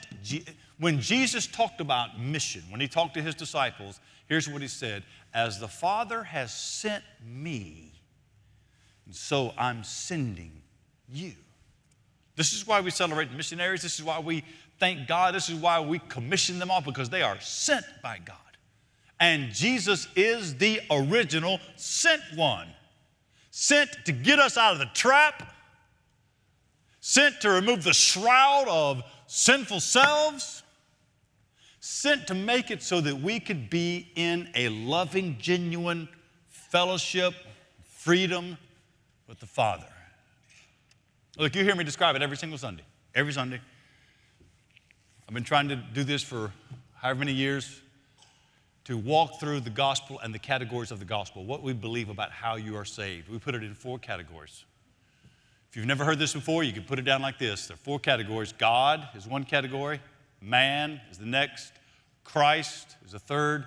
when 0.78 1.00
Jesus 1.00 1.48
talked 1.48 1.82
about 1.82 2.20
mission, 2.20 2.62
when 2.70 2.82
he 2.82 2.88
talked 2.88 3.16
to 3.16 3.22
his 3.22 3.34
disciples, 3.34 4.00
Here's 4.32 4.48
what 4.48 4.62
he 4.62 4.70
said 4.70 5.04
As 5.34 5.60
the 5.60 5.68
Father 5.68 6.24
has 6.24 6.54
sent 6.54 7.04
me, 7.22 7.92
And 9.06 9.14
so 9.14 9.54
I'm 9.58 9.84
sending 9.84 10.62
you. 11.10 11.34
This 12.38 12.54
is 12.54 12.66
why 12.66 12.80
we 12.80 12.92
celebrate 12.92 13.30
missionaries. 13.34 13.82
This 13.82 14.00
is 14.00 14.06
why 14.06 14.20
we 14.20 14.46
thank 14.80 15.06
God. 15.06 15.36
This 15.36 15.50
is 15.50 15.56
why 15.56 15.82
we 15.82 16.00
commission 16.00 16.60
them 16.60 16.72
all 16.72 16.80
because 16.80 17.10
they 17.10 17.22
are 17.22 17.42
sent 17.42 17.84
by 18.02 18.20
God. 18.24 18.38
And 19.20 19.52
Jesus 19.52 20.08
is 20.16 20.56
the 20.56 20.80
original 20.90 21.60
sent 21.76 22.22
one, 22.34 22.70
sent 23.52 23.92
to 24.06 24.14
get 24.14 24.40
us 24.40 24.56
out 24.56 24.72
of 24.72 24.80
the 24.80 24.90
trap, 24.94 25.54
sent 27.02 27.42
to 27.42 27.50
remove 27.50 27.84
the 27.84 27.94
shroud 27.94 28.68
of 28.70 29.04
sinful 29.34 29.80
selves, 29.80 30.62
sent 31.80 32.28
to 32.28 32.34
make 32.34 32.70
it 32.70 32.84
so 32.84 33.00
that 33.00 33.16
we 33.16 33.40
could 33.40 33.70
be 33.70 34.12
in 34.16 34.50
a 34.56 34.68
loving, 34.68 35.38
genuine 35.40 36.10
fellowship, 36.50 37.34
freedom 37.82 38.58
with 39.30 39.40
the 39.40 39.46
Father. 39.46 39.88
Look, 41.38 41.56
you 41.56 41.64
hear 41.64 41.76
me 41.76 41.86
describe 41.86 42.18
it 42.18 42.22
every 42.22 42.36
single 42.36 42.58
Sunday. 42.58 42.84
Every 43.16 43.32
Sunday. 43.32 43.62
I've 45.30 45.34
been 45.34 45.46
trying 45.46 45.70
to 45.70 45.78
do 45.78 46.04
this 46.04 46.22
for 46.22 46.52
however 46.96 47.20
many 47.20 47.32
years 47.32 47.80
to 48.84 48.98
walk 48.98 49.40
through 49.40 49.62
the 49.62 49.70
gospel 49.70 50.20
and 50.20 50.34
the 50.34 50.40
categories 50.40 50.92
of 50.92 51.00
the 51.00 51.06
gospel, 51.06 51.46
what 51.46 51.64
we 51.64 51.72
believe 51.72 52.10
about 52.10 52.32
how 52.32 52.58
you 52.58 52.76
are 52.76 52.84
saved. 52.84 53.30
We 53.30 53.40
put 53.40 53.56
it 53.56 53.64
in 53.64 53.76
four 53.76 53.98
categories. 53.98 54.66
If 55.72 55.78
you've 55.78 55.86
never 55.86 56.04
heard 56.04 56.20
this 56.20 56.34
before, 56.34 56.64
you 56.66 56.74
can 56.74 56.84
put 56.84 57.00
it 57.00 57.04
down 57.04 57.22
like 57.22 57.40
this 57.40 57.68
there 57.68 57.76
are 57.76 57.78
four 57.78 57.98
categories 57.98 58.52
God 58.52 59.08
is 59.16 59.26
one 59.26 59.46
category, 59.46 60.02
man 60.42 61.00
is 61.10 61.18
the 61.18 61.26
next, 61.26 61.72
Christ 62.26 62.98
is 63.06 63.14
the 63.14 63.20
third, 63.20 63.66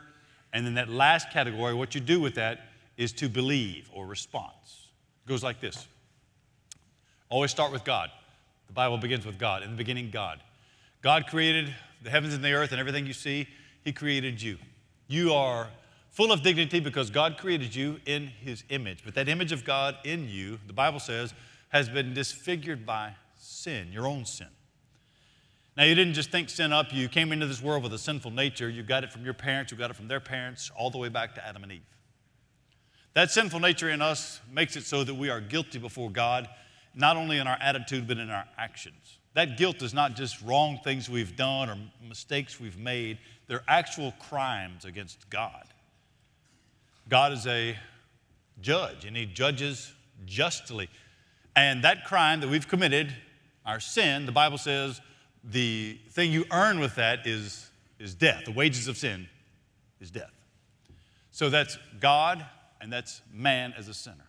and 0.52 0.66
then 0.66 0.74
that 0.74 0.90
last 0.90 1.30
category, 1.30 1.72
what 1.72 1.94
you 1.94 2.02
do 2.02 2.20
with 2.20 2.34
that 2.34 2.66
is 2.98 3.10
to 3.14 3.30
believe 3.30 3.88
or 3.90 4.06
response. 4.06 4.88
It 5.24 5.30
goes 5.30 5.42
like 5.42 5.62
this 5.62 5.88
Always 7.30 7.50
start 7.50 7.72
with 7.72 7.84
God. 7.84 8.10
The 8.66 8.74
Bible 8.74 8.98
begins 8.98 9.24
with 9.24 9.38
God. 9.38 9.62
In 9.62 9.70
the 9.70 9.76
beginning, 9.76 10.10
God. 10.10 10.40
God 11.00 11.26
created 11.26 11.74
the 12.02 12.10
heavens 12.10 12.34
and 12.34 12.44
the 12.44 12.52
earth 12.52 12.72
and 12.72 12.80
everything 12.80 13.06
you 13.06 13.14
see, 13.14 13.48
He 13.82 13.92
created 13.92 14.42
you. 14.42 14.58
You 15.08 15.32
are 15.32 15.70
full 16.10 16.32
of 16.32 16.42
dignity 16.42 16.80
because 16.80 17.08
God 17.08 17.38
created 17.38 17.74
you 17.74 17.98
in 18.04 18.26
His 18.26 18.62
image. 18.68 18.98
But 19.06 19.14
that 19.14 19.26
image 19.26 19.52
of 19.52 19.64
God 19.64 19.96
in 20.04 20.28
you, 20.28 20.58
the 20.66 20.74
Bible 20.74 21.00
says, 21.00 21.32
has 21.74 21.88
been 21.88 22.14
disfigured 22.14 22.86
by 22.86 23.12
sin, 23.36 23.88
your 23.90 24.06
own 24.06 24.24
sin. 24.24 24.46
Now, 25.76 25.82
you 25.82 25.96
didn't 25.96 26.14
just 26.14 26.30
think 26.30 26.48
sin 26.48 26.72
up. 26.72 26.92
You 26.92 27.08
came 27.08 27.32
into 27.32 27.48
this 27.48 27.60
world 27.60 27.82
with 27.82 27.92
a 27.92 27.98
sinful 27.98 28.30
nature. 28.30 28.68
You 28.68 28.84
got 28.84 29.02
it 29.02 29.12
from 29.12 29.24
your 29.24 29.34
parents, 29.34 29.72
you 29.72 29.76
got 29.76 29.90
it 29.90 29.96
from 29.96 30.06
their 30.06 30.20
parents, 30.20 30.70
all 30.76 30.88
the 30.88 30.98
way 30.98 31.08
back 31.08 31.34
to 31.34 31.44
Adam 31.44 31.64
and 31.64 31.72
Eve. 31.72 31.82
That 33.14 33.32
sinful 33.32 33.58
nature 33.58 33.90
in 33.90 34.00
us 34.00 34.40
makes 34.52 34.76
it 34.76 34.84
so 34.84 35.02
that 35.02 35.14
we 35.14 35.30
are 35.30 35.40
guilty 35.40 35.80
before 35.80 36.10
God, 36.10 36.48
not 36.94 37.16
only 37.16 37.38
in 37.38 37.48
our 37.48 37.58
attitude, 37.60 38.06
but 38.06 38.18
in 38.18 38.30
our 38.30 38.46
actions. 38.56 39.18
That 39.34 39.58
guilt 39.58 39.82
is 39.82 39.92
not 39.92 40.14
just 40.14 40.40
wrong 40.42 40.78
things 40.84 41.10
we've 41.10 41.34
done 41.34 41.68
or 41.68 41.76
mistakes 42.08 42.60
we've 42.60 42.78
made, 42.78 43.18
they're 43.48 43.64
actual 43.66 44.14
crimes 44.20 44.84
against 44.84 45.28
God. 45.28 45.64
God 47.08 47.32
is 47.32 47.48
a 47.48 47.76
judge, 48.60 49.06
and 49.06 49.16
He 49.16 49.26
judges 49.26 49.92
justly. 50.24 50.88
And 51.56 51.84
that 51.84 52.04
crime 52.04 52.40
that 52.40 52.48
we've 52.48 52.66
committed, 52.66 53.14
our 53.64 53.80
sin, 53.80 54.26
the 54.26 54.32
Bible 54.32 54.58
says 54.58 55.00
the 55.42 55.98
thing 56.10 56.32
you 56.32 56.44
earn 56.50 56.80
with 56.80 56.96
that 56.96 57.26
is, 57.26 57.70
is 57.98 58.14
death. 58.14 58.44
The 58.44 58.52
wages 58.52 58.88
of 58.88 58.96
sin 58.96 59.28
is 60.00 60.10
death. 60.10 60.32
So 61.30 61.50
that's 61.50 61.78
God 62.00 62.44
and 62.80 62.92
that's 62.92 63.22
man 63.32 63.74
as 63.76 63.88
a 63.88 63.94
sinner. 63.94 64.26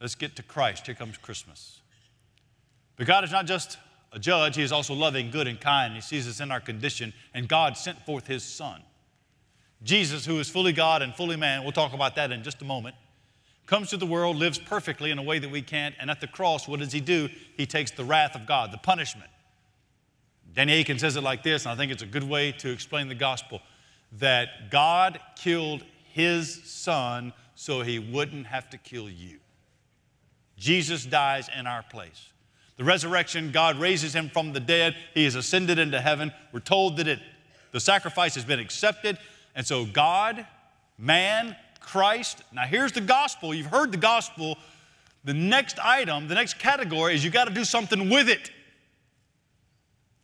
Let's 0.00 0.14
get 0.14 0.36
to 0.36 0.42
Christ. 0.42 0.86
Here 0.86 0.94
comes 0.94 1.16
Christmas. 1.16 1.80
But 2.96 3.06
God 3.06 3.24
is 3.24 3.32
not 3.32 3.46
just 3.46 3.78
a 4.12 4.18
judge, 4.18 4.56
He 4.56 4.62
is 4.62 4.70
also 4.70 4.94
loving, 4.94 5.30
good, 5.30 5.48
and 5.48 5.60
kind. 5.60 5.94
He 5.94 6.00
sees 6.00 6.28
us 6.28 6.40
in 6.40 6.52
our 6.52 6.60
condition, 6.60 7.12
and 7.32 7.48
God 7.48 7.76
sent 7.76 7.98
forth 8.06 8.26
His 8.26 8.44
Son. 8.44 8.82
Jesus, 9.82 10.24
who 10.24 10.38
is 10.38 10.48
fully 10.48 10.72
God 10.72 11.02
and 11.02 11.14
fully 11.14 11.36
man, 11.36 11.62
we'll 11.62 11.72
talk 11.72 11.92
about 11.92 12.14
that 12.16 12.30
in 12.30 12.42
just 12.42 12.62
a 12.62 12.64
moment, 12.64 12.94
comes 13.66 13.90
to 13.90 13.96
the 13.96 14.06
world, 14.06 14.36
lives 14.36 14.58
perfectly 14.58 15.10
in 15.10 15.18
a 15.18 15.22
way 15.22 15.38
that 15.38 15.50
we 15.50 15.62
can't, 15.62 15.94
and 15.98 16.10
at 16.10 16.20
the 16.20 16.26
cross, 16.26 16.68
what 16.68 16.80
does 16.80 16.92
He 16.92 17.00
do? 17.00 17.28
He 17.56 17.66
takes 17.66 17.90
the 17.90 18.04
wrath 18.04 18.34
of 18.34 18.46
God, 18.46 18.72
the 18.72 18.78
punishment. 18.78 19.30
Danny 20.54 20.80
Akin 20.80 20.98
says 20.98 21.16
it 21.16 21.22
like 21.22 21.42
this, 21.42 21.64
and 21.64 21.72
I 21.72 21.76
think 21.76 21.90
it's 21.90 22.02
a 22.02 22.06
good 22.06 22.24
way 22.24 22.52
to 22.52 22.70
explain 22.70 23.08
the 23.08 23.14
gospel 23.14 23.60
that 24.18 24.70
God 24.70 25.18
killed 25.36 25.82
His 26.12 26.62
Son 26.64 27.32
so 27.54 27.82
He 27.82 27.98
wouldn't 27.98 28.46
have 28.46 28.70
to 28.70 28.78
kill 28.78 29.08
you. 29.08 29.38
Jesus 30.56 31.04
dies 31.04 31.48
in 31.58 31.66
our 31.66 31.82
place. 31.82 32.30
The 32.76 32.84
resurrection, 32.84 33.52
God 33.52 33.78
raises 33.78 34.14
him 34.14 34.28
from 34.28 34.52
the 34.52 34.60
dead. 34.60 34.96
He 35.14 35.24
has 35.24 35.36
ascended 35.36 35.78
into 35.78 36.00
heaven. 36.00 36.32
We're 36.52 36.60
told 36.60 36.96
that 36.96 37.06
it, 37.06 37.20
the 37.70 37.80
sacrifice 37.80 38.34
has 38.34 38.44
been 38.44 38.58
accepted. 38.58 39.18
And 39.54 39.66
so, 39.66 39.84
God, 39.84 40.44
man, 40.98 41.54
Christ. 41.84 42.42
Now, 42.52 42.62
here's 42.62 42.92
the 42.92 43.00
gospel. 43.00 43.54
You've 43.54 43.66
heard 43.66 43.92
the 43.92 43.98
gospel. 43.98 44.56
The 45.24 45.34
next 45.34 45.78
item, 45.78 46.28
the 46.28 46.34
next 46.34 46.58
category 46.58 47.14
is 47.14 47.24
you 47.24 47.30
got 47.30 47.48
to 47.48 47.54
do 47.54 47.64
something 47.64 48.10
with 48.10 48.28
it 48.28 48.50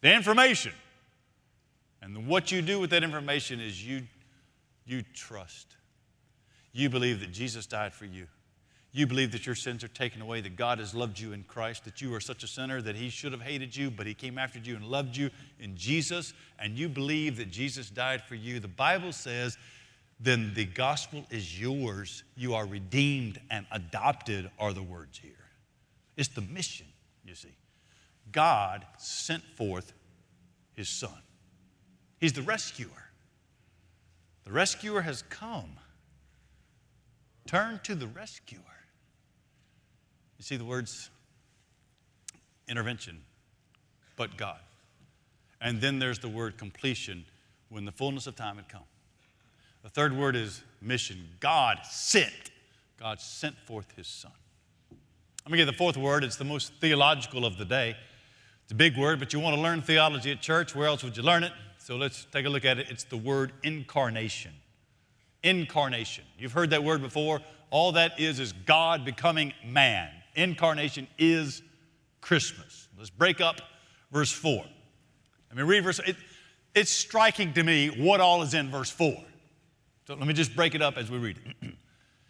the 0.03 0.15
information. 0.15 0.73
And 2.03 2.27
what 2.27 2.51
you 2.51 2.63
do 2.63 2.81
with 2.81 2.91
that 2.91 3.03
information 3.03 3.61
is 3.61 3.87
you, 3.87 4.03
you 4.87 5.03
trust. 5.15 5.77
You 6.73 6.89
believe 6.89 7.21
that 7.21 7.33
Jesus 7.33 7.67
died 7.67 7.93
for 7.93 8.07
you. 8.07 8.27
You 8.93 9.07
believe 9.07 9.31
that 9.33 9.47
your 9.47 9.55
sins 9.55 9.85
are 9.85 9.89
taken 9.89 10.21
away, 10.21 10.41
that 10.41 10.57
God 10.57 10.81
has 10.81 10.95
loved 10.95 11.19
you 11.19 11.33
in 11.33 11.45
Christ, 11.45 11.85
that 11.85 12.01
you 12.01 12.13
are 12.15 12.21
such 12.21 12.43
a 12.43 12.49
sinner 12.49 12.83
that 12.83 12.97
He 12.97 13.09
should 13.09 13.31
have 13.31 13.43
hated 13.43 13.77
you, 13.77 13.89
but 13.91 14.07
He 14.07 14.15
came 14.15 14.37
after 14.37 14.59
you 14.59 14.75
and 14.75 14.85
loved 14.85 15.17
you 15.17 15.31
in 15.61 15.77
Jesus, 15.77 16.33
and 16.59 16.77
you 16.77 16.89
believe 16.89 17.37
that 17.37 17.51
Jesus 17.51 17.89
died 17.89 18.23
for 18.23 18.35
you. 18.35 18.59
The 18.59 18.67
Bible 18.67 19.13
says, 19.13 19.59
then 20.21 20.53
the 20.55 20.67
gospel 20.67 21.25
is 21.31 21.59
yours. 21.59 22.23
You 22.37 22.55
are 22.55 22.67
redeemed 22.67 23.41
and 23.51 23.67
adopted, 23.73 24.51
are 24.59 24.75
the 24.75 24.83
words 24.83 25.19
here. 25.19 25.33
It's 26.17 26.29
the 26.29 26.43
mission, 26.43 26.87
you 27.25 27.35
see. 27.35 27.57
God 28.31 28.85
sent 28.99 29.43
forth 29.57 29.95
His 30.75 30.89
Son, 30.89 31.23
He's 32.19 32.35
the 32.35 32.43
rescuer. 32.43 32.89
The 34.45 34.53
rescuer 34.53 35.03
has 35.03 35.23
come. 35.23 35.77
Turn 37.47 37.79
to 37.85 37.95
the 37.95 38.07
rescuer. 38.07 38.59
You 40.39 40.43
see 40.43 40.57
the 40.57 40.65
words 40.65 41.11
intervention, 42.69 43.21
but 44.17 44.37
God. 44.37 44.59
And 45.61 45.81
then 45.81 45.99
there's 45.99 46.19
the 46.19 46.29
word 46.29 46.57
completion 46.57 47.25
when 47.69 47.85
the 47.85 47.93
fullness 47.93 48.27
of 48.27 48.35
time 48.35 48.57
had 48.57 48.69
come. 48.69 48.85
The 49.83 49.89
third 49.89 50.17
word 50.17 50.37
is 50.37 50.63
mission. 50.81 51.29
God 51.41 51.79
sent. 51.89 52.51
God 52.99 53.21
sent 53.21 53.57
forth 53.67 53.87
his 53.97 54.07
son. 54.07 54.33
Let 55.45 55.53
me 55.53 55.59
give 55.59 55.67
the 55.67 55.73
fourth 55.73 55.97
word. 55.97 56.23
It's 56.23 56.37
the 56.37 56.45
most 56.45 56.73
theological 56.81 57.47
of 57.47 57.57
the 57.57 57.65
day. 57.65 57.97
It's 58.65 58.73
a 58.73 58.75
big 58.75 58.97
word, 58.97 59.19
but 59.19 59.33
you 59.33 59.41
want 59.41 59.57
to 59.57 59.61
learn 59.61 59.83
theology 59.83 60.31
at 60.31 60.41
church. 60.41 60.75
Where 60.75 60.87
else 60.87 61.03
would 61.03 61.17
you 61.17 61.23
learn 61.23 61.43
it? 61.45 61.53
So 61.79 61.97
let's 61.97 62.27
take 62.31 62.45
a 62.45 62.49
look 62.51 62.65
at 62.65 62.79
it. 62.79 62.87
It's 62.91 63.05
the 63.05 63.17
word 63.17 63.53
incarnation. 63.63 64.53
Incarnation. 65.43 66.25
You've 66.39 66.53
heard 66.53 66.71
that 66.71 66.85
word 66.85 67.01
before. 67.01 67.41
All 67.71 67.93
that 67.93 68.21
is 68.21 68.39
is 68.39 68.53
God 68.53 69.05
becoming 69.05 69.55
man 69.65 70.11
incarnation 70.35 71.07
is 71.19 71.63
Christmas. 72.21 72.89
Let's 72.97 73.11
break 73.11 73.41
up 73.41 73.61
verse 74.11 74.33
4. 74.33 74.65
I 75.51 75.55
mean, 75.55 75.67
read 75.67 75.85
verse 75.85 76.01
it, 76.07 76.17
It's 76.75 76.91
striking 76.91 77.53
to 77.55 77.63
me 77.63 77.89
what 77.89 78.21
all 78.21 78.43
is 78.43 78.55
in 78.55 78.71
verse 78.71 78.91
4. 78.91 79.17
So 80.11 80.17
let 80.17 80.27
me 80.27 80.35
just 80.35 80.57
break 80.57 80.75
it 80.75 80.83
up 80.83 80.97
as 80.97 81.09
we 81.09 81.19
read 81.19 81.39
it. 81.63 81.73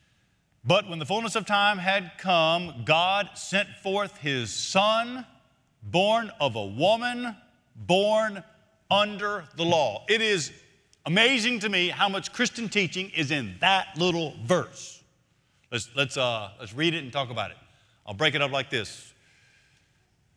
but 0.66 0.86
when 0.86 0.98
the 0.98 1.06
fullness 1.06 1.34
of 1.34 1.46
time 1.46 1.78
had 1.78 2.12
come, 2.18 2.82
God 2.84 3.30
sent 3.36 3.70
forth 3.82 4.18
his 4.18 4.52
Son, 4.52 5.24
born 5.82 6.30
of 6.42 6.56
a 6.56 6.66
woman, 6.66 7.34
born 7.74 8.44
under 8.90 9.46
the 9.56 9.64
law. 9.64 10.04
It 10.10 10.20
is 10.20 10.52
amazing 11.06 11.60
to 11.60 11.70
me 11.70 11.88
how 11.88 12.10
much 12.10 12.34
Christian 12.34 12.68
teaching 12.68 13.12
is 13.16 13.30
in 13.30 13.54
that 13.60 13.96
little 13.96 14.34
verse. 14.44 15.02
Let's, 15.72 15.88
let's, 15.96 16.18
uh, 16.18 16.50
let's 16.60 16.74
read 16.74 16.92
it 16.92 17.02
and 17.02 17.10
talk 17.10 17.30
about 17.30 17.50
it. 17.50 17.56
I'll 18.06 18.12
break 18.12 18.34
it 18.34 18.42
up 18.42 18.50
like 18.50 18.68
this 18.68 19.14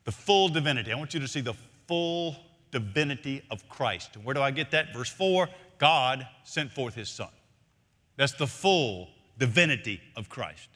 the 0.06 0.14
full 0.14 0.48
divinity. 0.48 0.94
I 0.94 0.96
want 0.96 1.14
you 1.14 1.20
to 1.20 1.28
see 1.28 1.42
the 1.42 1.56
full 1.90 2.38
divinity 2.72 3.42
of 3.52 3.68
Christ. 3.68 4.16
Where 4.24 4.34
do 4.34 4.42
I 4.42 4.52
get 4.52 4.72
that? 4.72 4.94
Verse 4.94 5.10
4 5.10 5.50
God 5.78 6.28
sent 6.44 6.72
forth 6.72 6.96
his 6.96 7.10
Son. 7.10 7.30
That's 8.16 8.34
the 8.34 8.48
full 8.48 9.10
divinity 9.38 10.02
of 10.16 10.30
Christ. 10.30 10.70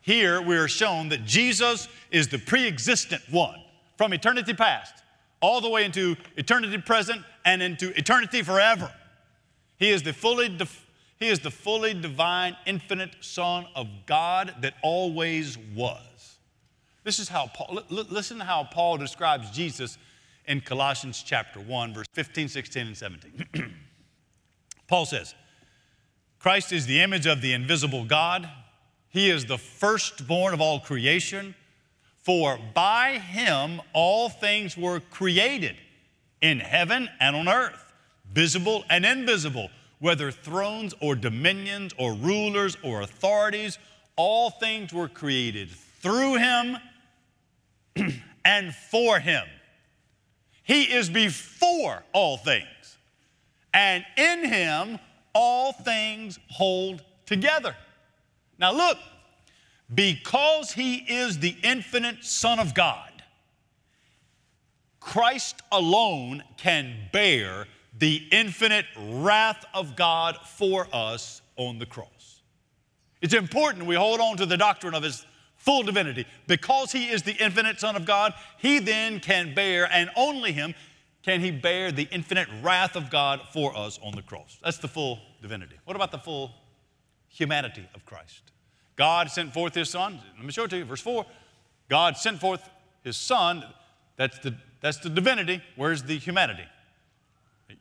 Here 0.00 0.40
we 0.40 0.56
are 0.56 0.68
shown 0.68 1.08
that 1.10 1.24
Jesus 1.24 1.88
is 2.10 2.28
the 2.28 2.38
pre 2.38 2.66
existent 2.66 3.22
one 3.30 3.60
from 3.96 4.12
eternity 4.12 4.54
past 4.54 4.94
all 5.40 5.60
the 5.60 5.68
way 5.68 5.84
into 5.84 6.16
eternity 6.36 6.78
present 6.78 7.22
and 7.44 7.62
into 7.62 7.96
eternity 7.98 8.42
forever. 8.42 8.92
He 9.76 9.90
is 9.90 10.02
the 10.02 10.12
fully, 10.12 10.56
He 11.18 11.28
is 11.28 11.40
the 11.40 11.50
fully 11.50 11.94
divine, 11.94 12.56
infinite 12.66 13.16
Son 13.20 13.66
of 13.74 13.86
God 14.06 14.54
that 14.62 14.74
always 14.82 15.58
was. 15.74 16.38
This 17.04 17.18
is 17.18 17.28
how 17.28 17.50
Paul, 17.54 17.82
listen 17.88 18.38
to 18.38 18.44
how 18.44 18.64
Paul 18.64 18.98
describes 18.98 19.50
Jesus 19.50 19.98
in 20.46 20.60
Colossians 20.60 21.22
chapter 21.22 21.60
1, 21.60 21.94
verse 21.94 22.06
15, 22.12 22.48
16, 22.48 22.86
and 22.88 22.96
17. 22.96 23.74
Paul 24.88 25.06
says, 25.06 25.34
Christ 26.38 26.72
is 26.72 26.86
the 26.86 27.00
image 27.00 27.26
of 27.26 27.40
the 27.40 27.52
invisible 27.52 28.04
God. 28.04 28.48
He 29.10 29.30
is 29.30 29.46
the 29.46 29.58
firstborn 29.58 30.54
of 30.54 30.60
all 30.60 30.80
creation. 30.80 31.54
For 32.22 32.58
by 32.74 33.18
him 33.18 33.80
all 33.92 34.28
things 34.28 34.76
were 34.76 35.00
created 35.00 35.76
in 36.40 36.60
heaven 36.60 37.08
and 37.20 37.36
on 37.36 37.48
earth, 37.48 37.92
visible 38.32 38.84
and 38.90 39.04
invisible, 39.04 39.70
whether 39.98 40.30
thrones 40.30 40.94
or 41.00 41.14
dominions 41.14 41.92
or 41.98 42.12
rulers 42.14 42.76
or 42.82 43.00
authorities, 43.00 43.78
all 44.16 44.50
things 44.50 44.92
were 44.92 45.08
created 45.08 45.70
through 45.70 46.34
him 46.36 46.76
and 48.44 48.74
for 48.74 49.18
him. 49.18 49.44
He 50.62 50.82
is 50.82 51.08
before 51.08 52.02
all 52.12 52.36
things, 52.36 52.66
and 53.72 54.04
in 54.16 54.44
him 54.44 54.98
all 55.34 55.72
things 55.72 56.38
hold 56.48 57.02
together. 57.26 57.76
Now, 58.58 58.72
look, 58.72 58.98
because 59.94 60.72
he 60.72 60.96
is 60.96 61.38
the 61.38 61.56
infinite 61.62 62.24
Son 62.24 62.58
of 62.58 62.74
God, 62.74 63.10
Christ 65.00 65.62
alone 65.72 66.42
can 66.56 67.08
bear 67.12 67.66
the 67.98 68.26
infinite 68.30 68.86
wrath 68.98 69.64
of 69.74 69.96
God 69.96 70.36
for 70.44 70.86
us 70.92 71.40
on 71.56 71.78
the 71.78 71.86
cross. 71.86 72.42
It's 73.20 73.34
important 73.34 73.86
we 73.86 73.96
hold 73.96 74.20
on 74.20 74.36
to 74.36 74.46
the 74.46 74.56
doctrine 74.56 74.94
of 74.94 75.02
his 75.02 75.24
full 75.56 75.82
divinity. 75.82 76.24
Because 76.46 76.92
he 76.92 77.08
is 77.08 77.22
the 77.22 77.32
infinite 77.32 77.80
Son 77.80 77.96
of 77.96 78.06
God, 78.06 78.32
he 78.58 78.78
then 78.78 79.20
can 79.20 79.54
bear, 79.54 79.90
and 79.92 80.08
only 80.16 80.52
him 80.52 80.74
can 81.28 81.42
he 81.42 81.50
bear 81.50 81.92
the 81.92 82.08
infinite 82.10 82.48
wrath 82.62 82.96
of 82.96 83.10
God 83.10 83.42
for 83.52 83.76
us 83.76 83.98
on 84.02 84.14
the 84.14 84.22
cross. 84.22 84.56
That's 84.64 84.78
the 84.78 84.88
full 84.88 85.18
divinity. 85.42 85.76
What 85.84 85.94
about 85.94 86.10
the 86.10 86.16
full 86.16 86.52
humanity 87.28 87.86
of 87.94 88.06
Christ? 88.06 88.40
God 88.96 89.30
sent 89.30 89.52
forth 89.52 89.74
his 89.74 89.90
Son. 89.90 90.18
Let 90.36 90.46
me 90.46 90.52
show 90.52 90.64
it 90.64 90.70
to 90.70 90.78
you. 90.78 90.86
Verse 90.86 91.02
4 91.02 91.26
God 91.90 92.16
sent 92.16 92.40
forth 92.40 92.66
his 93.04 93.18
Son. 93.18 93.62
That's 94.16 94.38
the, 94.38 94.54
that's 94.80 95.00
the 95.00 95.10
divinity. 95.10 95.62
Where's 95.76 96.02
the 96.02 96.16
humanity? 96.16 96.64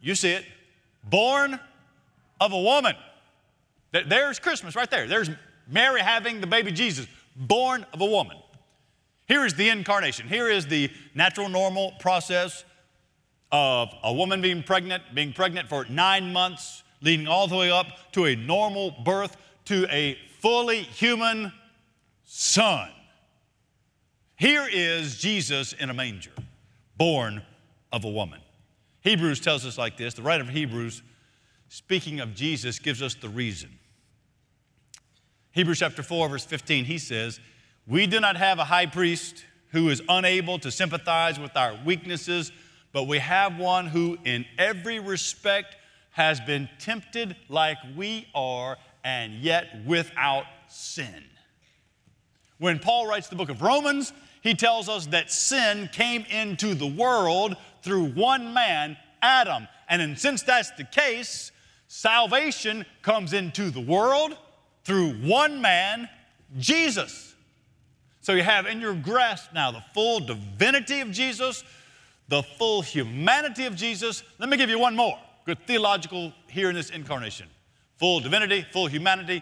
You 0.01 0.15
see 0.15 0.31
it. 0.31 0.45
Born 1.05 1.57
of 2.41 2.51
a 2.51 2.61
woman. 2.61 2.97
There's 3.93 4.39
Christmas 4.39 4.75
right 4.75 4.91
there. 4.91 5.07
There's 5.07 5.29
Mary 5.69 6.01
having 6.01 6.41
the 6.41 6.47
baby 6.47 6.73
Jesus, 6.73 7.07
born 7.37 7.85
of 7.93 8.01
a 8.01 8.05
woman. 8.05 8.35
Here 9.25 9.45
is 9.45 9.53
the 9.53 9.69
incarnation. 9.69 10.27
Here 10.27 10.49
is 10.49 10.67
the 10.67 10.89
natural, 11.15 11.47
normal 11.47 11.93
process 12.01 12.65
of 13.51 13.89
a 14.03 14.13
woman 14.13 14.41
being 14.41 14.63
pregnant, 14.63 15.03
being 15.13 15.33
pregnant 15.33 15.69
for 15.69 15.85
nine 15.89 16.33
months, 16.33 16.83
leading 17.01 17.27
all 17.27 17.47
the 17.47 17.55
way 17.55 17.71
up 17.71 17.87
to 18.13 18.25
a 18.25 18.35
normal 18.35 18.91
birth 19.03 19.37
to 19.65 19.85
a 19.89 20.17
fully 20.39 20.81
human 20.81 21.51
son. 22.23 22.89
Here 24.35 24.67
is 24.71 25.17
Jesus 25.17 25.73
in 25.73 25.89
a 25.89 25.93
manger, 25.93 26.31
born 26.97 27.41
of 27.91 28.05
a 28.05 28.09
woman. 28.09 28.39
Hebrews 29.01 29.39
tells 29.39 29.65
us 29.65 29.77
like 29.77 29.97
this 29.97 30.13
the 30.13 30.21
writer 30.21 30.43
of 30.43 30.49
Hebrews, 30.49 31.01
speaking 31.69 32.19
of 32.19 32.35
Jesus, 32.35 32.79
gives 32.79 33.01
us 33.01 33.15
the 33.15 33.29
reason. 33.29 33.77
Hebrews 35.51 35.79
chapter 35.79 36.03
4, 36.03 36.29
verse 36.29 36.45
15, 36.45 36.85
he 36.85 36.97
says, 36.99 37.39
We 37.87 38.05
do 38.05 38.19
not 38.19 38.37
have 38.37 38.59
a 38.59 38.65
high 38.65 38.85
priest 38.85 39.43
who 39.71 39.89
is 39.89 40.01
unable 40.07 40.59
to 40.59 40.69
sympathize 40.69 41.39
with 41.39 41.57
our 41.57 41.77
weaknesses, 41.83 42.51
but 42.97 43.03
we 43.03 43.19
have 43.19 43.59
one 43.59 43.85
who, 43.85 44.17
in 44.25 44.43
every 44.57 44.97
respect, 44.97 45.75
has 46.13 46.39
been 46.41 46.67
tempted 46.79 47.35
like 47.47 47.77
we 47.95 48.27
are, 48.33 48.75
and 49.03 49.33
yet 49.33 49.85
without 49.85 50.45
sin. 50.67 51.23
When 52.57 52.79
Paul 52.79 53.05
writes 53.05 53.27
the 53.27 53.35
book 53.35 53.49
of 53.49 53.61
Romans, 53.61 54.13
he 54.41 54.55
tells 54.55 54.89
us 54.89 55.05
that 55.09 55.29
sin 55.29 55.91
came 55.93 56.25
into 56.31 56.73
the 56.73 56.87
world 56.87 57.55
through 57.83 58.05
one 58.13 58.51
man, 58.55 58.97
Adam. 59.21 59.67
And 59.87 60.17
since 60.17 60.41
that's 60.41 60.71
the 60.71 60.83
case, 60.83 61.51
salvation 61.87 62.83
comes 63.03 63.31
into 63.31 63.69
the 63.69 63.79
world 63.79 64.35
through 64.85 65.11
one 65.17 65.61
man, 65.61 66.09
Jesus. 66.57 67.35
So 68.21 68.33
you 68.33 68.41
have 68.41 68.65
in 68.65 68.81
your 68.81 68.95
grasp 68.95 69.53
now 69.53 69.69
the 69.69 69.83
full 69.93 70.19
divinity 70.19 71.01
of 71.01 71.11
Jesus, 71.11 71.63
the 72.27 72.43
full 72.43 72.81
humanity 72.81 73.65
of 73.65 73.75
Jesus. 73.75 74.23
Let 74.39 74.49
me 74.49 74.57
give 74.57 74.69
you 74.69 74.79
one 74.79 74.95
more. 74.95 75.17
Good 75.45 75.65
theological 75.65 76.33
here 76.47 76.69
in 76.69 76.75
this 76.75 76.89
incarnation. 76.89 77.47
Full 77.97 78.19
divinity, 78.19 78.65
full 78.71 78.87
humanity, 78.87 79.41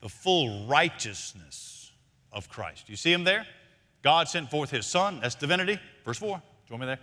the 0.00 0.08
full 0.08 0.66
righteousness 0.66 1.92
of 2.32 2.48
Christ. 2.48 2.88
You 2.88 2.96
see 2.96 3.12
him 3.12 3.24
there? 3.24 3.46
God 4.02 4.28
sent 4.28 4.50
forth 4.50 4.70
his 4.70 4.86
son, 4.86 5.20
that's 5.22 5.34
divinity. 5.34 5.78
Verse 6.04 6.18
4. 6.18 6.42
Join 6.68 6.80
me 6.80 6.86
there. 6.86 6.98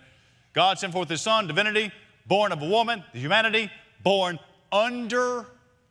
God 0.52 0.78
sent 0.78 0.92
forth 0.92 1.08
his 1.08 1.20
son, 1.20 1.46
divinity, 1.46 1.90
born 2.26 2.52
of 2.52 2.62
a 2.62 2.68
woman, 2.68 3.02
the 3.12 3.18
humanity, 3.18 3.70
born 4.02 4.38
under 4.70 5.46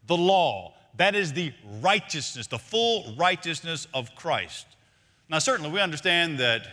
the 0.07 0.15
law. 0.17 0.73
That 0.97 1.15
is 1.15 1.33
the 1.33 1.53
righteousness, 1.81 2.47
the 2.47 2.59
full 2.59 3.15
righteousness 3.17 3.87
of 3.93 4.13
Christ. 4.15 4.67
Now, 5.29 5.39
certainly 5.39 5.71
we 5.71 5.79
understand 5.79 6.37
that 6.39 6.67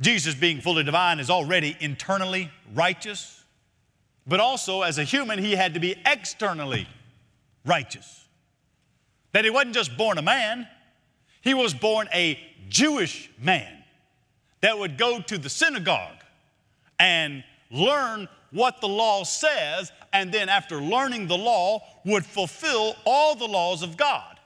Jesus, 0.00 0.34
being 0.34 0.60
fully 0.60 0.84
divine, 0.84 1.18
is 1.18 1.30
already 1.30 1.76
internally 1.80 2.50
righteous, 2.74 3.44
but 4.26 4.40
also 4.40 4.82
as 4.82 4.98
a 4.98 5.04
human, 5.04 5.38
he 5.38 5.52
had 5.52 5.74
to 5.74 5.80
be 5.80 5.96
externally 6.06 6.86
righteous. 7.64 8.26
That 9.32 9.44
he 9.44 9.50
wasn't 9.50 9.74
just 9.74 9.96
born 9.96 10.18
a 10.18 10.22
man, 10.22 10.68
he 11.40 11.54
was 11.54 11.74
born 11.74 12.08
a 12.12 12.38
Jewish 12.68 13.30
man 13.40 13.72
that 14.60 14.78
would 14.78 14.98
go 14.98 15.20
to 15.20 15.38
the 15.38 15.48
synagogue 15.48 16.22
and 16.98 17.44
learn 17.70 18.28
what 18.50 18.80
the 18.80 18.88
law 18.88 19.24
says, 19.24 19.92
and 20.12 20.32
then 20.32 20.48
after 20.48 20.80
learning 20.80 21.26
the 21.26 21.36
law, 21.36 21.82
would 22.04 22.24
fulfill 22.24 22.96
all 23.04 23.34
the 23.34 23.46
laws 23.46 23.82
of 23.82 23.96
God. 23.96 24.38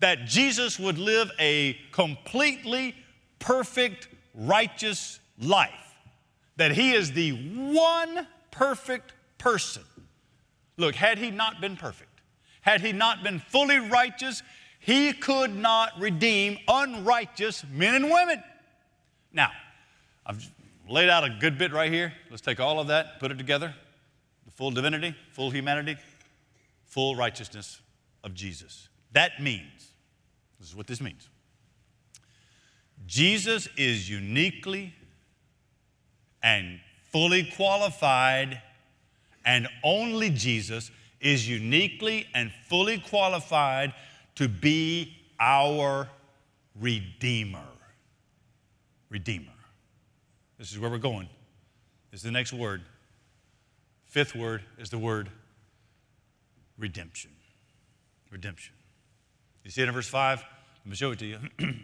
That 0.00 0.26
Jesus 0.26 0.78
would 0.78 0.98
live 0.98 1.30
a 1.38 1.76
completely 1.92 2.94
perfect, 3.38 4.07
righteous 4.38 5.20
life. 5.40 5.70
That 6.56 6.72
he 6.72 6.92
is 6.92 7.12
the 7.12 7.32
one 7.32 8.26
perfect 8.50 9.12
person. 9.36 9.82
Look, 10.76 10.94
had 10.94 11.18
he 11.18 11.30
not 11.30 11.60
been 11.60 11.76
perfect, 11.76 12.20
had 12.62 12.80
he 12.80 12.92
not 12.92 13.22
been 13.22 13.40
fully 13.40 13.78
righteous, 13.78 14.42
he 14.78 15.12
could 15.12 15.54
not 15.54 15.92
redeem 15.98 16.58
unrighteous 16.68 17.64
men 17.72 17.94
and 17.94 18.04
women. 18.10 18.42
Now, 19.32 19.50
I've 20.24 20.50
laid 20.88 21.08
out 21.08 21.24
a 21.24 21.36
good 21.40 21.58
bit 21.58 21.72
right 21.72 21.92
here. 21.92 22.12
Let's 22.30 22.42
take 22.42 22.60
all 22.60 22.80
of 22.80 22.88
that, 22.88 23.20
put 23.20 23.30
it 23.30 23.38
together. 23.38 23.74
The 24.46 24.52
full 24.52 24.70
divinity, 24.70 25.14
full 25.32 25.50
humanity, 25.50 25.96
full 26.86 27.16
righteousness 27.16 27.80
of 28.24 28.34
Jesus. 28.34 28.88
That 29.12 29.42
means, 29.42 29.92
this 30.58 30.68
is 30.68 30.76
what 30.76 30.86
this 30.86 31.00
means. 31.00 31.28
Jesus 33.08 33.66
is 33.78 34.08
uniquely 34.08 34.92
and 36.42 36.78
fully 37.10 37.50
qualified, 37.56 38.60
and 39.46 39.66
only 39.82 40.28
Jesus 40.28 40.90
is 41.18 41.48
uniquely 41.48 42.26
and 42.34 42.52
fully 42.68 42.98
qualified 42.98 43.94
to 44.34 44.46
be 44.46 45.16
our 45.40 46.06
Redeemer. 46.78 47.64
Redeemer. 49.08 49.52
This 50.58 50.70
is 50.70 50.78
where 50.78 50.90
we're 50.90 50.98
going. 50.98 51.30
This 52.10 52.20
is 52.20 52.24
the 52.24 52.30
next 52.30 52.52
word. 52.52 52.82
Fifth 54.06 54.34
word 54.36 54.62
is 54.76 54.90
the 54.90 54.98
word 54.98 55.30
redemption. 56.78 57.30
Redemption. 58.30 58.74
You 59.64 59.70
see 59.70 59.80
it 59.80 59.88
in 59.88 59.94
verse 59.94 60.08
5? 60.08 60.40
Let 60.40 60.86
me 60.86 60.94
show 60.94 61.10
it 61.12 61.18
to 61.20 61.26
you. 61.26 61.38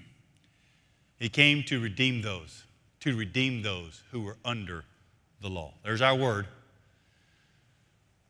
he 1.19 1.29
came 1.29 1.63
to 1.65 1.81
redeem 1.81 2.23
those, 2.23 2.65
to 3.01 3.17
redeem 3.17 3.63
those 3.63 4.03
who 4.11 4.21
were 4.23 4.37
under 4.45 4.85
the 5.41 5.49
law. 5.49 5.75
There's 5.83 6.03
our 6.03 6.17
word. 6.17 6.47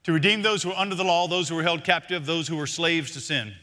To 0.04 0.12
redeem 0.12 0.42
those 0.42 0.62
who 0.62 0.68
were 0.68 0.76
under 0.76 0.94
the 0.94 1.04
law, 1.04 1.26
those 1.26 1.48
who 1.48 1.54
were 1.54 1.62
held 1.62 1.82
captive, 1.82 2.26
those 2.26 2.46
who 2.46 2.56
were 2.56 2.66
slaves 2.66 3.12
to 3.12 3.20
sin. 3.20 3.54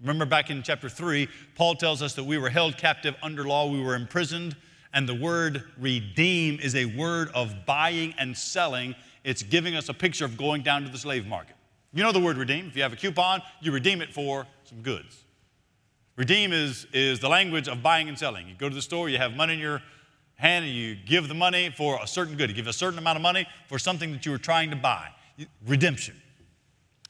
Remember 0.00 0.24
back 0.24 0.50
in 0.50 0.62
chapter 0.62 0.88
3, 0.88 1.28
Paul 1.54 1.76
tells 1.76 2.02
us 2.02 2.14
that 2.14 2.24
we 2.24 2.36
were 2.36 2.50
held 2.50 2.76
captive 2.76 3.14
under 3.22 3.44
law, 3.44 3.70
we 3.70 3.80
were 3.80 3.94
imprisoned 3.94 4.56
and 4.94 5.08
the 5.08 5.14
word 5.14 5.64
redeem 5.76 6.60
is 6.62 6.74
a 6.76 6.84
word 6.84 7.28
of 7.34 7.66
buying 7.66 8.14
and 8.16 8.34
selling. 8.34 8.94
It's 9.24 9.42
giving 9.42 9.74
us 9.74 9.88
a 9.88 9.94
picture 9.94 10.24
of 10.24 10.38
going 10.38 10.62
down 10.62 10.84
to 10.84 10.88
the 10.88 10.98
slave 10.98 11.26
market. 11.26 11.56
You 11.92 12.04
know 12.04 12.12
the 12.12 12.20
word 12.20 12.38
redeem. 12.38 12.68
If 12.68 12.76
you 12.76 12.82
have 12.82 12.92
a 12.92 12.96
coupon, 12.96 13.42
you 13.60 13.72
redeem 13.72 14.00
it 14.00 14.14
for 14.14 14.46
some 14.64 14.82
goods. 14.82 15.23
Redeem 16.16 16.52
is, 16.52 16.86
is 16.92 17.20
the 17.20 17.28
language 17.28 17.68
of 17.68 17.82
buying 17.82 18.08
and 18.08 18.18
selling. 18.18 18.48
You 18.48 18.54
go 18.54 18.68
to 18.68 18.74
the 18.74 18.82
store, 18.82 19.08
you 19.08 19.18
have 19.18 19.34
money 19.34 19.54
in 19.54 19.58
your 19.58 19.82
hand, 20.36 20.64
and 20.64 20.74
you 20.74 20.94
give 20.94 21.28
the 21.28 21.34
money 21.34 21.70
for 21.76 21.98
a 22.02 22.06
certain 22.06 22.36
good. 22.36 22.50
You 22.50 22.56
give 22.56 22.66
a 22.66 22.72
certain 22.72 22.98
amount 22.98 23.16
of 23.16 23.22
money 23.22 23.46
for 23.68 23.78
something 23.78 24.12
that 24.12 24.24
you 24.24 24.32
were 24.32 24.38
trying 24.38 24.70
to 24.70 24.76
buy. 24.76 25.08
Redemption. 25.66 26.20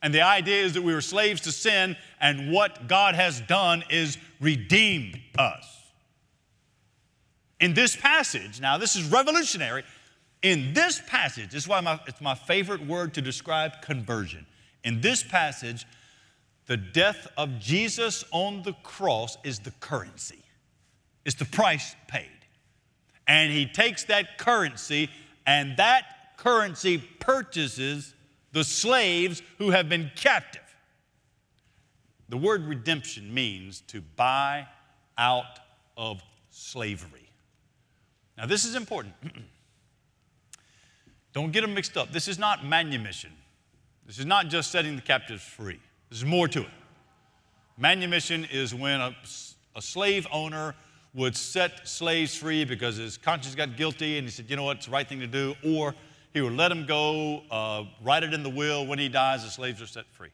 And 0.03 0.13
the 0.13 0.23
idea 0.23 0.63
is 0.63 0.75
that 0.75 0.83
we 0.83 0.93
were 0.93 1.01
slaves 1.01 1.41
to 1.43 1.53
sin, 1.53 1.97
and 2.21 2.53
what 2.53 2.89
God 2.89 3.15
has 3.15 3.41
done 3.43 3.85
is 3.91 4.19
redeemed 4.41 5.19
us. 5.39 5.67
In 7.61 7.73
this 7.73 7.97
passage, 7.97 8.61
now 8.61 8.77
this 8.77 8.97
is 8.97 9.11
revolutionary. 9.11 9.83
In 10.43 10.75
this 10.75 11.01
passage, 11.07 11.51
this 11.51 11.63
is 11.63 11.69
why 11.69 11.81
my, 11.81 11.99
it's 12.07 12.21
my 12.21 12.35
favorite 12.35 12.87
word 12.87 13.15
to 13.15 13.23
describe 13.23 13.81
conversion. 13.81 14.45
In 14.83 15.01
this 15.01 15.23
passage, 15.23 15.87
the 16.67 16.77
death 16.77 17.29
of 17.37 17.59
Jesus 17.59 18.25
on 18.31 18.63
the 18.63 18.73
cross 18.83 19.37
is 19.45 19.59
the 19.59 19.73
currency, 19.81 20.43
it's 21.25 21.37
the 21.37 21.45
price 21.45 21.95
paid. 22.09 22.29
And 23.27 23.51
he 23.51 23.65
takes 23.65 24.05
that 24.05 24.37
currency, 24.37 25.09
and 25.47 25.79
that 25.79 26.03
currency 26.37 26.99
purchases 27.21 28.15
the 28.53 28.65
slaves 28.65 29.43
who 29.59 29.71
have 29.71 29.89
been 29.89 30.11
captive. 30.15 30.61
The 32.29 32.37
word 32.37 32.65
redemption 32.67 33.33
means 33.33 33.81
to 33.89 34.01
buy 34.01 34.67
out 35.17 35.59
of 35.97 36.23
slavery. 36.51 37.31
Now, 38.37 38.47
this 38.47 38.65
is 38.65 38.75
important. 38.75 39.15
Don't 41.33 41.51
get 41.51 41.63
them 41.63 41.75
mixed 41.75 41.97
up. 41.97 42.13
This 42.13 42.29
is 42.29 42.39
not 42.39 42.65
manumission. 42.65 43.33
This 44.07 44.19
is 44.19 44.27
not 44.27 44.49
just 44.49 44.71
setting 44.71 44.97
the 44.97 45.03
captives 45.03 45.43
free. 45.43 45.81
There's 46.15 46.25
more 46.25 46.47
to 46.47 46.61
it. 46.61 46.69
Manumission 47.77 48.47
is 48.53 48.73
when 48.73 49.01
a, 49.01 49.17
a 49.75 49.83
slave 49.83 50.29
owner 50.31 50.77
would 51.13 51.35
set 51.35 51.89
slaves 51.89 52.37
free 52.37 52.65
because 52.65 52.95
his 52.95 53.17
conscience 53.17 53.57
got 53.57 53.77
guilty 53.77 54.17
and 54.17 54.25
he 54.25 54.31
said, 54.31 54.49
you 54.49 54.55
know 54.55 54.63
what, 54.63 54.77
it's 54.77 54.87
the 54.87 54.93
right 54.93 55.09
thing 55.09 55.19
to 55.19 55.27
do, 55.27 55.57
or 55.67 55.93
he 56.33 56.41
would 56.41 56.53
let 56.53 56.69
them 56.69 56.87
go, 56.87 57.43
uh, 57.51 57.83
write 58.01 58.23
it 58.23 58.33
in 58.33 58.45
the 58.45 58.49
will. 58.49 58.87
When 58.87 59.01
he 59.01 59.09
dies, 59.09 59.43
the 59.43 59.51
slaves 59.51 59.83
are 59.83 59.89
set 59.89 60.05
free. 60.13 60.29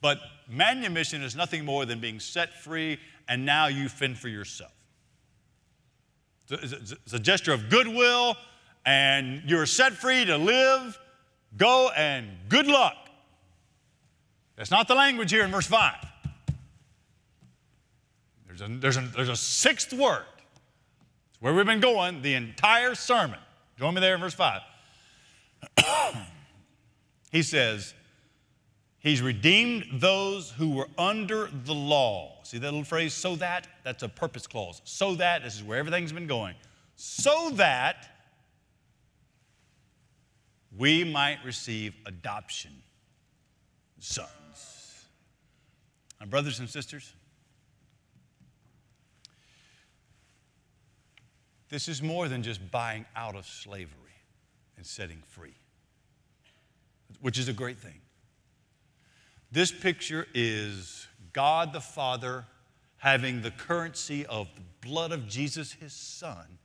But 0.00 0.20
manumission 0.48 1.24
is 1.24 1.34
nothing 1.34 1.64
more 1.64 1.84
than 1.84 1.98
being 1.98 2.20
set 2.20 2.54
free 2.54 3.00
and 3.28 3.44
now 3.44 3.66
you 3.66 3.88
fend 3.88 4.18
for 4.18 4.28
yourself. 4.28 4.70
It's 6.48 7.12
a 7.12 7.18
gesture 7.18 7.52
of 7.52 7.68
goodwill 7.68 8.36
and 8.86 9.42
you're 9.44 9.66
set 9.66 9.94
free 9.94 10.24
to 10.26 10.38
live, 10.38 10.96
go, 11.56 11.90
and 11.96 12.28
good 12.48 12.68
luck. 12.68 13.07
That's 14.58 14.72
not 14.72 14.88
the 14.88 14.96
language 14.96 15.30
here 15.30 15.44
in 15.44 15.52
verse 15.52 15.68
5. 15.68 15.94
There's 18.48 18.60
a, 18.60 18.68
there's 18.68 18.96
a, 18.96 19.00
there's 19.02 19.28
a 19.28 19.36
sixth 19.36 19.92
word. 19.92 20.24
It's 21.30 21.40
where 21.40 21.54
we've 21.54 21.64
been 21.64 21.78
going 21.78 22.22
the 22.22 22.34
entire 22.34 22.96
sermon. 22.96 23.38
Join 23.78 23.94
me 23.94 24.00
there 24.00 24.16
in 24.16 24.20
verse 24.20 24.34
5. 24.34 24.60
he 27.30 27.42
says, 27.42 27.94
He's 28.98 29.22
redeemed 29.22 29.86
those 30.00 30.50
who 30.50 30.70
were 30.70 30.88
under 30.98 31.48
the 31.64 31.72
law. 31.72 32.40
See 32.42 32.58
that 32.58 32.66
little 32.66 32.82
phrase, 32.82 33.14
so 33.14 33.36
that? 33.36 33.68
That's 33.84 34.02
a 34.02 34.08
purpose 34.08 34.48
clause. 34.48 34.82
So 34.82 35.14
that, 35.14 35.44
this 35.44 35.54
is 35.54 35.62
where 35.62 35.78
everything's 35.78 36.10
been 36.10 36.26
going. 36.26 36.56
So 36.96 37.50
that 37.50 38.08
we 40.76 41.04
might 41.04 41.38
receive 41.44 41.94
adoption 42.06 42.72
sons. 44.00 44.28
My 46.20 46.26
brothers 46.26 46.58
and 46.58 46.68
sisters, 46.68 47.12
this 51.68 51.88
is 51.88 52.02
more 52.02 52.28
than 52.28 52.42
just 52.42 52.70
buying 52.70 53.04
out 53.14 53.36
of 53.36 53.46
slavery 53.46 53.94
and 54.76 54.84
setting 54.84 55.22
free, 55.28 55.54
which 57.20 57.38
is 57.38 57.48
a 57.48 57.52
great 57.52 57.78
thing. 57.78 58.00
This 59.50 59.70
picture 59.70 60.26
is 60.34 61.06
God 61.32 61.72
the 61.72 61.80
Father 61.80 62.44
having 62.98 63.42
the 63.42 63.50
currency 63.52 64.26
of 64.26 64.48
the 64.56 64.62
blood 64.86 65.12
of 65.12 65.28
Jesus, 65.28 65.72
his 65.72 65.92
son, 65.92 66.58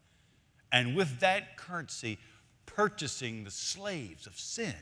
and 0.71 0.95
with 0.95 1.19
that 1.19 1.57
currency, 1.57 2.17
purchasing 2.65 3.43
the 3.43 3.51
slaves 3.51 4.25
of 4.25 4.37
sin 4.37 4.73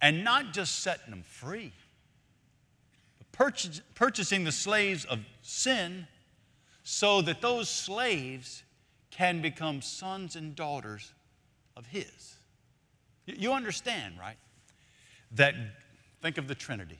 and 0.00 0.22
not 0.22 0.52
just 0.52 0.80
setting 0.80 1.10
them 1.10 1.22
free 1.22 1.72
purchasing 3.36 4.44
the 4.44 4.52
slaves 4.52 5.04
of 5.04 5.20
sin 5.42 6.06
so 6.82 7.20
that 7.22 7.40
those 7.40 7.68
slaves 7.68 8.62
can 9.10 9.42
become 9.42 9.82
sons 9.82 10.36
and 10.36 10.54
daughters 10.54 11.12
of 11.76 11.86
His. 11.86 12.36
You 13.26 13.52
understand, 13.52 14.14
right? 14.18 14.36
That, 15.32 15.54
think 16.22 16.38
of 16.38 16.48
the 16.48 16.54
Trinity. 16.54 16.98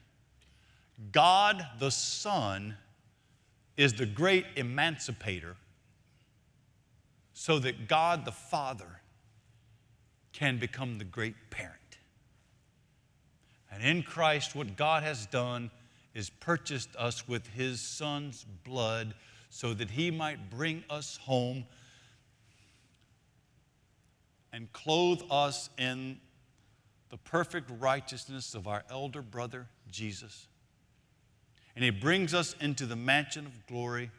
God 1.13 1.67
the 1.79 1.91
Son 1.91 2.77
is 3.77 3.95
the 3.95 4.07
great 4.07 4.47
emancipator 4.57 5.57
so 7.33 7.59
that 7.59 7.87
God 7.87 8.25
the 8.25 8.33
Father 8.33 9.01
can 10.33 10.59
become 10.59 10.99
the 10.99 11.05
great 11.05 11.35
parent. 11.51 11.73
And 13.71 13.83
in 13.83 14.03
Christ, 14.03 14.55
what 14.55 14.77
God 14.77 15.03
has 15.03 15.27
done 15.27 15.71
is 16.17 16.31
purchased 16.31 16.89
us 16.97 17.29
with 17.29 17.47
his 17.49 17.79
son's 17.79 18.47
blood 18.65 19.13
so 19.51 19.75
that 19.75 19.91
he 19.91 20.11
might 20.11 20.49
bring 20.49 20.83
us 20.89 21.19
home 21.19 21.63
and 24.51 24.73
clothe 24.73 25.21
us 25.31 25.69
in 25.77 26.19
the 27.11 27.19
perfect 27.19 27.71
righteousness 27.79 28.55
of 28.55 28.67
our 28.67 28.83
elder 28.91 29.21
brother 29.21 29.67
Jesus. 29.91 30.49
And 31.75 31.85
he 31.85 31.91
brings 31.91 32.33
us 32.33 32.57
into 32.63 32.87
the 32.87 32.97
mansion 32.97 33.45
of 33.45 33.67
glory 33.67 34.11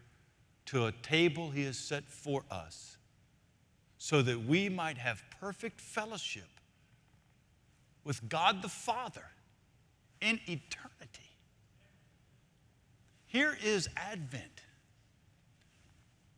to 0.67 0.85
a 0.85 0.91
table 0.91 1.49
he 1.49 1.63
has 1.63 1.79
set 1.79 2.07
for 2.07 2.43
us 2.51 2.97
so 3.97 4.21
that 4.21 4.45
we 4.45 4.69
might 4.69 4.99
have 4.99 5.23
perfect 5.39 5.81
fellowship 5.81 6.47
with 8.03 8.29
God 8.29 8.61
the 8.61 8.69
Father 8.69 9.25
in 10.21 10.39
eternity. 10.45 11.26
Here 13.37 13.55
is 13.63 13.87
Advent. 13.95 14.63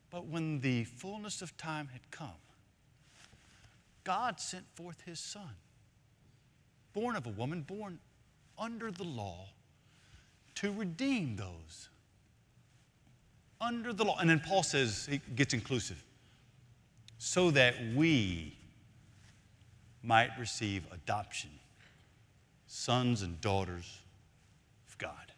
But 0.10 0.26
when 0.26 0.60
the 0.60 0.84
fullness 0.84 1.42
of 1.42 1.56
time 1.56 1.88
had 1.94 2.02
come, 2.12 2.42
God 4.04 4.42
sent 4.42 4.66
forth 4.76 5.00
his 5.06 5.18
Son, 5.18 5.56
born 6.92 7.16
of 7.16 7.26
a 7.26 7.30
woman, 7.30 7.62
born 7.62 8.00
under 8.58 8.92
the 8.92 9.06
law, 9.06 9.46
to 10.56 10.74
redeem 10.74 11.38
those 11.38 11.88
under 13.62 13.94
the 13.94 14.04
law. 14.04 14.18
And 14.20 14.30
then 14.30 14.42
Paul 14.42 14.64
says, 14.64 15.08
he 15.10 15.22
gets 15.38 15.54
inclusive, 15.54 16.04
so 17.18 17.50
that 17.52 17.76
we 17.96 18.58
might 20.04 20.32
receive 20.38 20.84
adoption, 20.92 21.52
sons 22.68 23.22
and 23.22 23.40
daughters 23.40 24.02
of 24.90 24.98
God. 24.98 25.29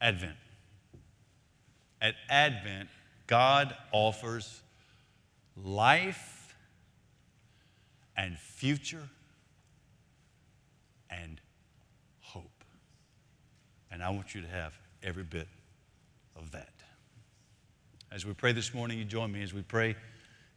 Advent. 0.00 0.36
At 2.00 2.14
Advent, 2.28 2.88
God 3.26 3.74
offers 3.92 4.62
life 5.56 6.54
and 8.16 8.38
future 8.38 9.08
and 11.10 11.40
hope. 12.20 12.64
And 13.90 14.02
I 14.02 14.10
want 14.10 14.34
you 14.34 14.40
to 14.40 14.48
have 14.48 14.78
every 15.02 15.24
bit 15.24 15.48
of 16.36 16.50
that. 16.52 16.72
As 18.10 18.24
we 18.24 18.32
pray 18.32 18.52
this 18.52 18.74
morning, 18.74 18.98
you 18.98 19.04
join 19.04 19.30
me 19.30 19.42
as 19.42 19.52
we 19.52 19.62
pray 19.62 19.94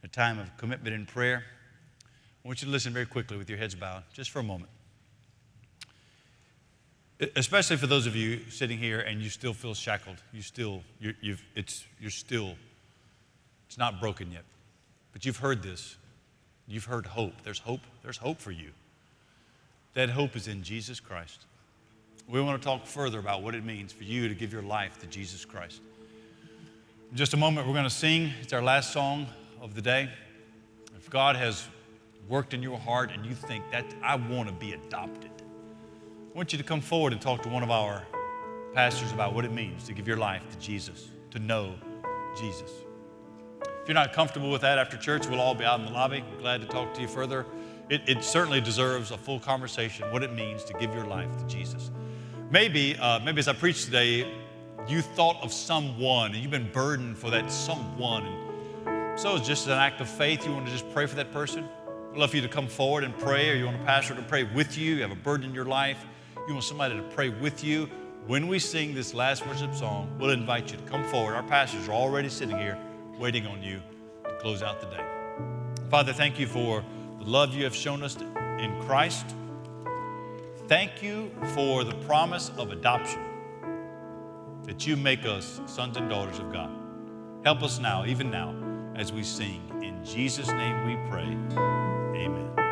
a 0.04 0.08
time 0.08 0.40
of 0.40 0.56
commitment 0.58 0.96
in 0.96 1.06
prayer. 1.06 1.44
I 2.44 2.48
want 2.48 2.62
you 2.62 2.66
to 2.68 2.72
listen 2.72 2.94
very 2.94 3.06
quickly 3.06 3.38
with 3.38 3.50
your 3.50 3.60
heads 3.60 3.76
bowed, 3.76 4.04
just 4.14 4.32
for 4.32 4.40
a 4.40 4.44
moment 4.44 4.70
especially 7.36 7.78
for 7.78 7.88
those 7.88 8.08
of 8.08 8.16
you 8.16 8.40
sitting 8.50 8.78
here 8.78 9.00
and 9.00 9.22
you 9.22 9.30
still 9.30 9.54
feel 9.54 9.74
shackled. 9.74 10.18
You 10.32 10.42
still, 10.42 10.82
you're, 11.00 11.14
you've, 11.22 11.44
it's, 11.56 11.86
you're 12.00 12.12
still, 12.12 12.56
it's 13.68 13.78
not 13.78 14.00
broken 14.00 14.32
yet. 14.32 14.44
But 15.12 15.26
you've 15.26 15.38
heard 15.38 15.62
this. 15.62 15.98
You've 16.68 16.86
heard 16.86 17.06
hope. 17.06 17.34
There's 17.44 17.60
hope. 17.60 17.82
There's 18.02 18.18
hope 18.18 18.40
for 18.40 18.52
you. 18.52 18.72
That 19.94 20.10
hope 20.10 20.36
is 20.36 20.48
in 20.48 20.64
Jesus 20.64 21.00
Christ. 21.00 21.46
We 22.28 22.42
want 22.42 22.62
to 22.62 22.66
talk 22.66 22.86
further 22.86 23.20
about 23.20 23.44
what 23.44 23.54
it 23.54 23.66
means 23.66 23.92
for 23.92 24.04
you 24.04 24.28
to 24.28 24.34
give 24.34 24.52
your 24.52 24.62
life 24.62 25.00
to 25.02 25.08
Jesus 25.08 25.46
Christ. 25.46 25.82
In 27.12 27.18
just 27.18 27.34
a 27.34 27.38
moment, 27.38 27.68
we're 27.68 27.74
going 27.74 27.84
to 27.84 27.90
sing. 27.90 28.32
It's 28.42 28.54
our 28.54 28.62
last 28.62 28.94
song 28.94 29.28
of 29.62 29.76
the 29.76 29.82
day. 29.82 30.10
If 30.96 31.10
God 31.10 31.36
has 31.36 31.68
worked 32.28 32.54
in 32.54 32.64
your 32.64 32.80
heart 32.80 33.12
and 33.14 33.26
you 33.26 33.36
think 33.36 33.70
that 33.72 33.86
I 34.02 34.16
want 34.16 34.48
to 34.48 34.56
be 34.56 34.74
adopted, 34.74 35.30
I 36.34 36.36
want 36.36 36.52
you 36.52 36.58
to 36.58 36.64
come 36.64 36.82
forward 36.82 37.14
and 37.14 37.22
talk 37.22 37.44
to 37.44 37.50
one 37.50 37.62
of 37.62 37.70
our 37.70 38.02
pastors 38.74 39.12
about 39.12 39.36
what 39.36 39.46
it 39.46 39.52
means 39.52 39.84
to 39.84 39.94
give 39.94 40.08
your 40.08 40.18
life 40.18 40.42
to 40.50 40.58
Jesus, 40.58 41.10
to 41.30 41.38
know 41.38 41.76
Jesus. 42.36 42.72
If 43.62 43.88
you're 43.88 43.94
not 43.94 44.14
comfortable 44.14 44.50
with 44.50 44.62
that 44.62 44.80
after 44.80 44.98
church, 44.98 45.28
we'll 45.28 45.40
all 45.40 45.54
be 45.54 45.64
out 45.64 45.80
in 45.80 45.86
the 45.86 45.92
lobby. 45.92 46.24
Glad 46.40 46.62
to 46.62 46.68
talk 46.68 46.92
to 46.96 47.02
you 47.02 47.08
further. 47.08 47.46
It, 47.88 48.02
it 48.08 48.24
certainly 48.24 48.62
deserves 48.62 49.12
a 49.12 49.18
full 49.18 49.40
conversation 49.40 50.12
what 50.12 50.24
it 50.24 50.34
means 50.34 50.64
to 50.64 50.74
give 50.74 50.92
your 50.96 51.06
life 51.06 51.30
to 51.38 51.46
Jesus. 51.46 51.92
Maybe, 52.50 52.98
uh, 52.98 53.20
maybe 53.20 53.38
as 53.38 53.48
I 53.48 53.54
preach 53.54 53.86
today, 53.86 54.28
you 54.88 55.02
thought 55.04 55.38
of 55.44 55.54
someone 55.54 56.32
and 56.32 56.42
you've 56.42 56.50
been 56.50 56.72
burdened 56.72 57.16
for 57.16 57.30
that 57.30 57.52
someone. 57.52 58.26
And 58.88 59.20
so 59.20 59.36
it's 59.36 59.48
just 59.48 59.68
an 59.68 59.74
act 59.74 60.02
of 60.02 60.10
faith. 60.10 60.48
You 60.48 60.54
want 60.54 60.66
to 60.66 60.72
just 60.72 60.92
pray 60.94 61.06
for 61.06 61.16
that 61.18 61.32
person. 61.32 61.70
I'd 62.12 62.18
love 62.18 62.32
for 62.32 62.38
you 62.38 62.42
to 62.42 62.50
come 62.50 62.68
forward 62.68 63.04
and 63.04 63.16
pray, 63.20 63.52
or 63.52 63.54
you 63.54 63.66
want 63.66 63.80
a 63.80 63.86
pastor 63.86 64.16
to 64.16 64.24
pray 64.24 64.46
with 64.46 64.80
you. 64.80 64.96
You 64.96 65.02
have 65.04 65.12
a 65.12 65.16
burden 65.16 65.50
in 65.50 65.54
your 65.54 65.66
life. 65.66 66.04
You 66.48 66.54
want 66.54 66.66
somebody 66.66 66.96
to 66.96 67.04
pray 67.04 67.30
with 67.30 67.64
you. 67.64 67.90
When 68.28 68.48
we 68.48 68.60
sing 68.60 68.94
this 68.94 69.14
last 69.14 69.46
worship 69.48 69.74
song, 69.74 70.14
we'll 70.20 70.32
invite 70.32 70.72
you 70.72 70.78
to 70.78 70.84
come 70.84 71.04
forward. 71.06 71.36
Our 71.36 71.44
pastors 71.44 71.88
are 71.88 71.94
already 71.94 72.28
sitting 72.30 72.58
here 72.58 72.78
waiting 73.18 73.48
on 73.48 73.64
you 73.64 73.82
to 74.26 74.36
close 74.40 74.62
out 74.62 74.82
the 74.82 74.88
day. 74.88 75.04
Father, 75.90 76.12
thank 76.12 76.40
you 76.40 76.48
for 76.48 76.84
the 77.20 77.26
love 77.26 77.54
you 77.54 77.64
have 77.64 77.76
shown 77.76 78.04
us 78.04 78.18
in 78.60 78.76
Christ. 78.82 79.26
Thank 80.68 81.02
you 81.02 81.32
for 81.54 81.84
the 81.84 81.96
promise 82.06 82.52
of 82.58 82.72
adoption, 82.72 83.22
that 84.64 84.88
you 84.88 84.98
make 84.98 85.26
us 85.26 85.62
sons 85.66 85.98
and 85.98 86.10
daughters 86.10 86.40
of 86.40 86.52
God. 86.52 86.72
Help 87.44 87.62
us 87.64 87.80
now, 87.80 88.06
even 88.06 88.32
now, 88.32 88.56
as 88.96 89.14
we 89.14 89.24
sing. 89.24 89.62
In 89.82 90.04
Jesus' 90.04 90.48
name 90.48 90.88
we 90.88 91.10
pray. 91.10 91.38
Amen. 92.16 92.63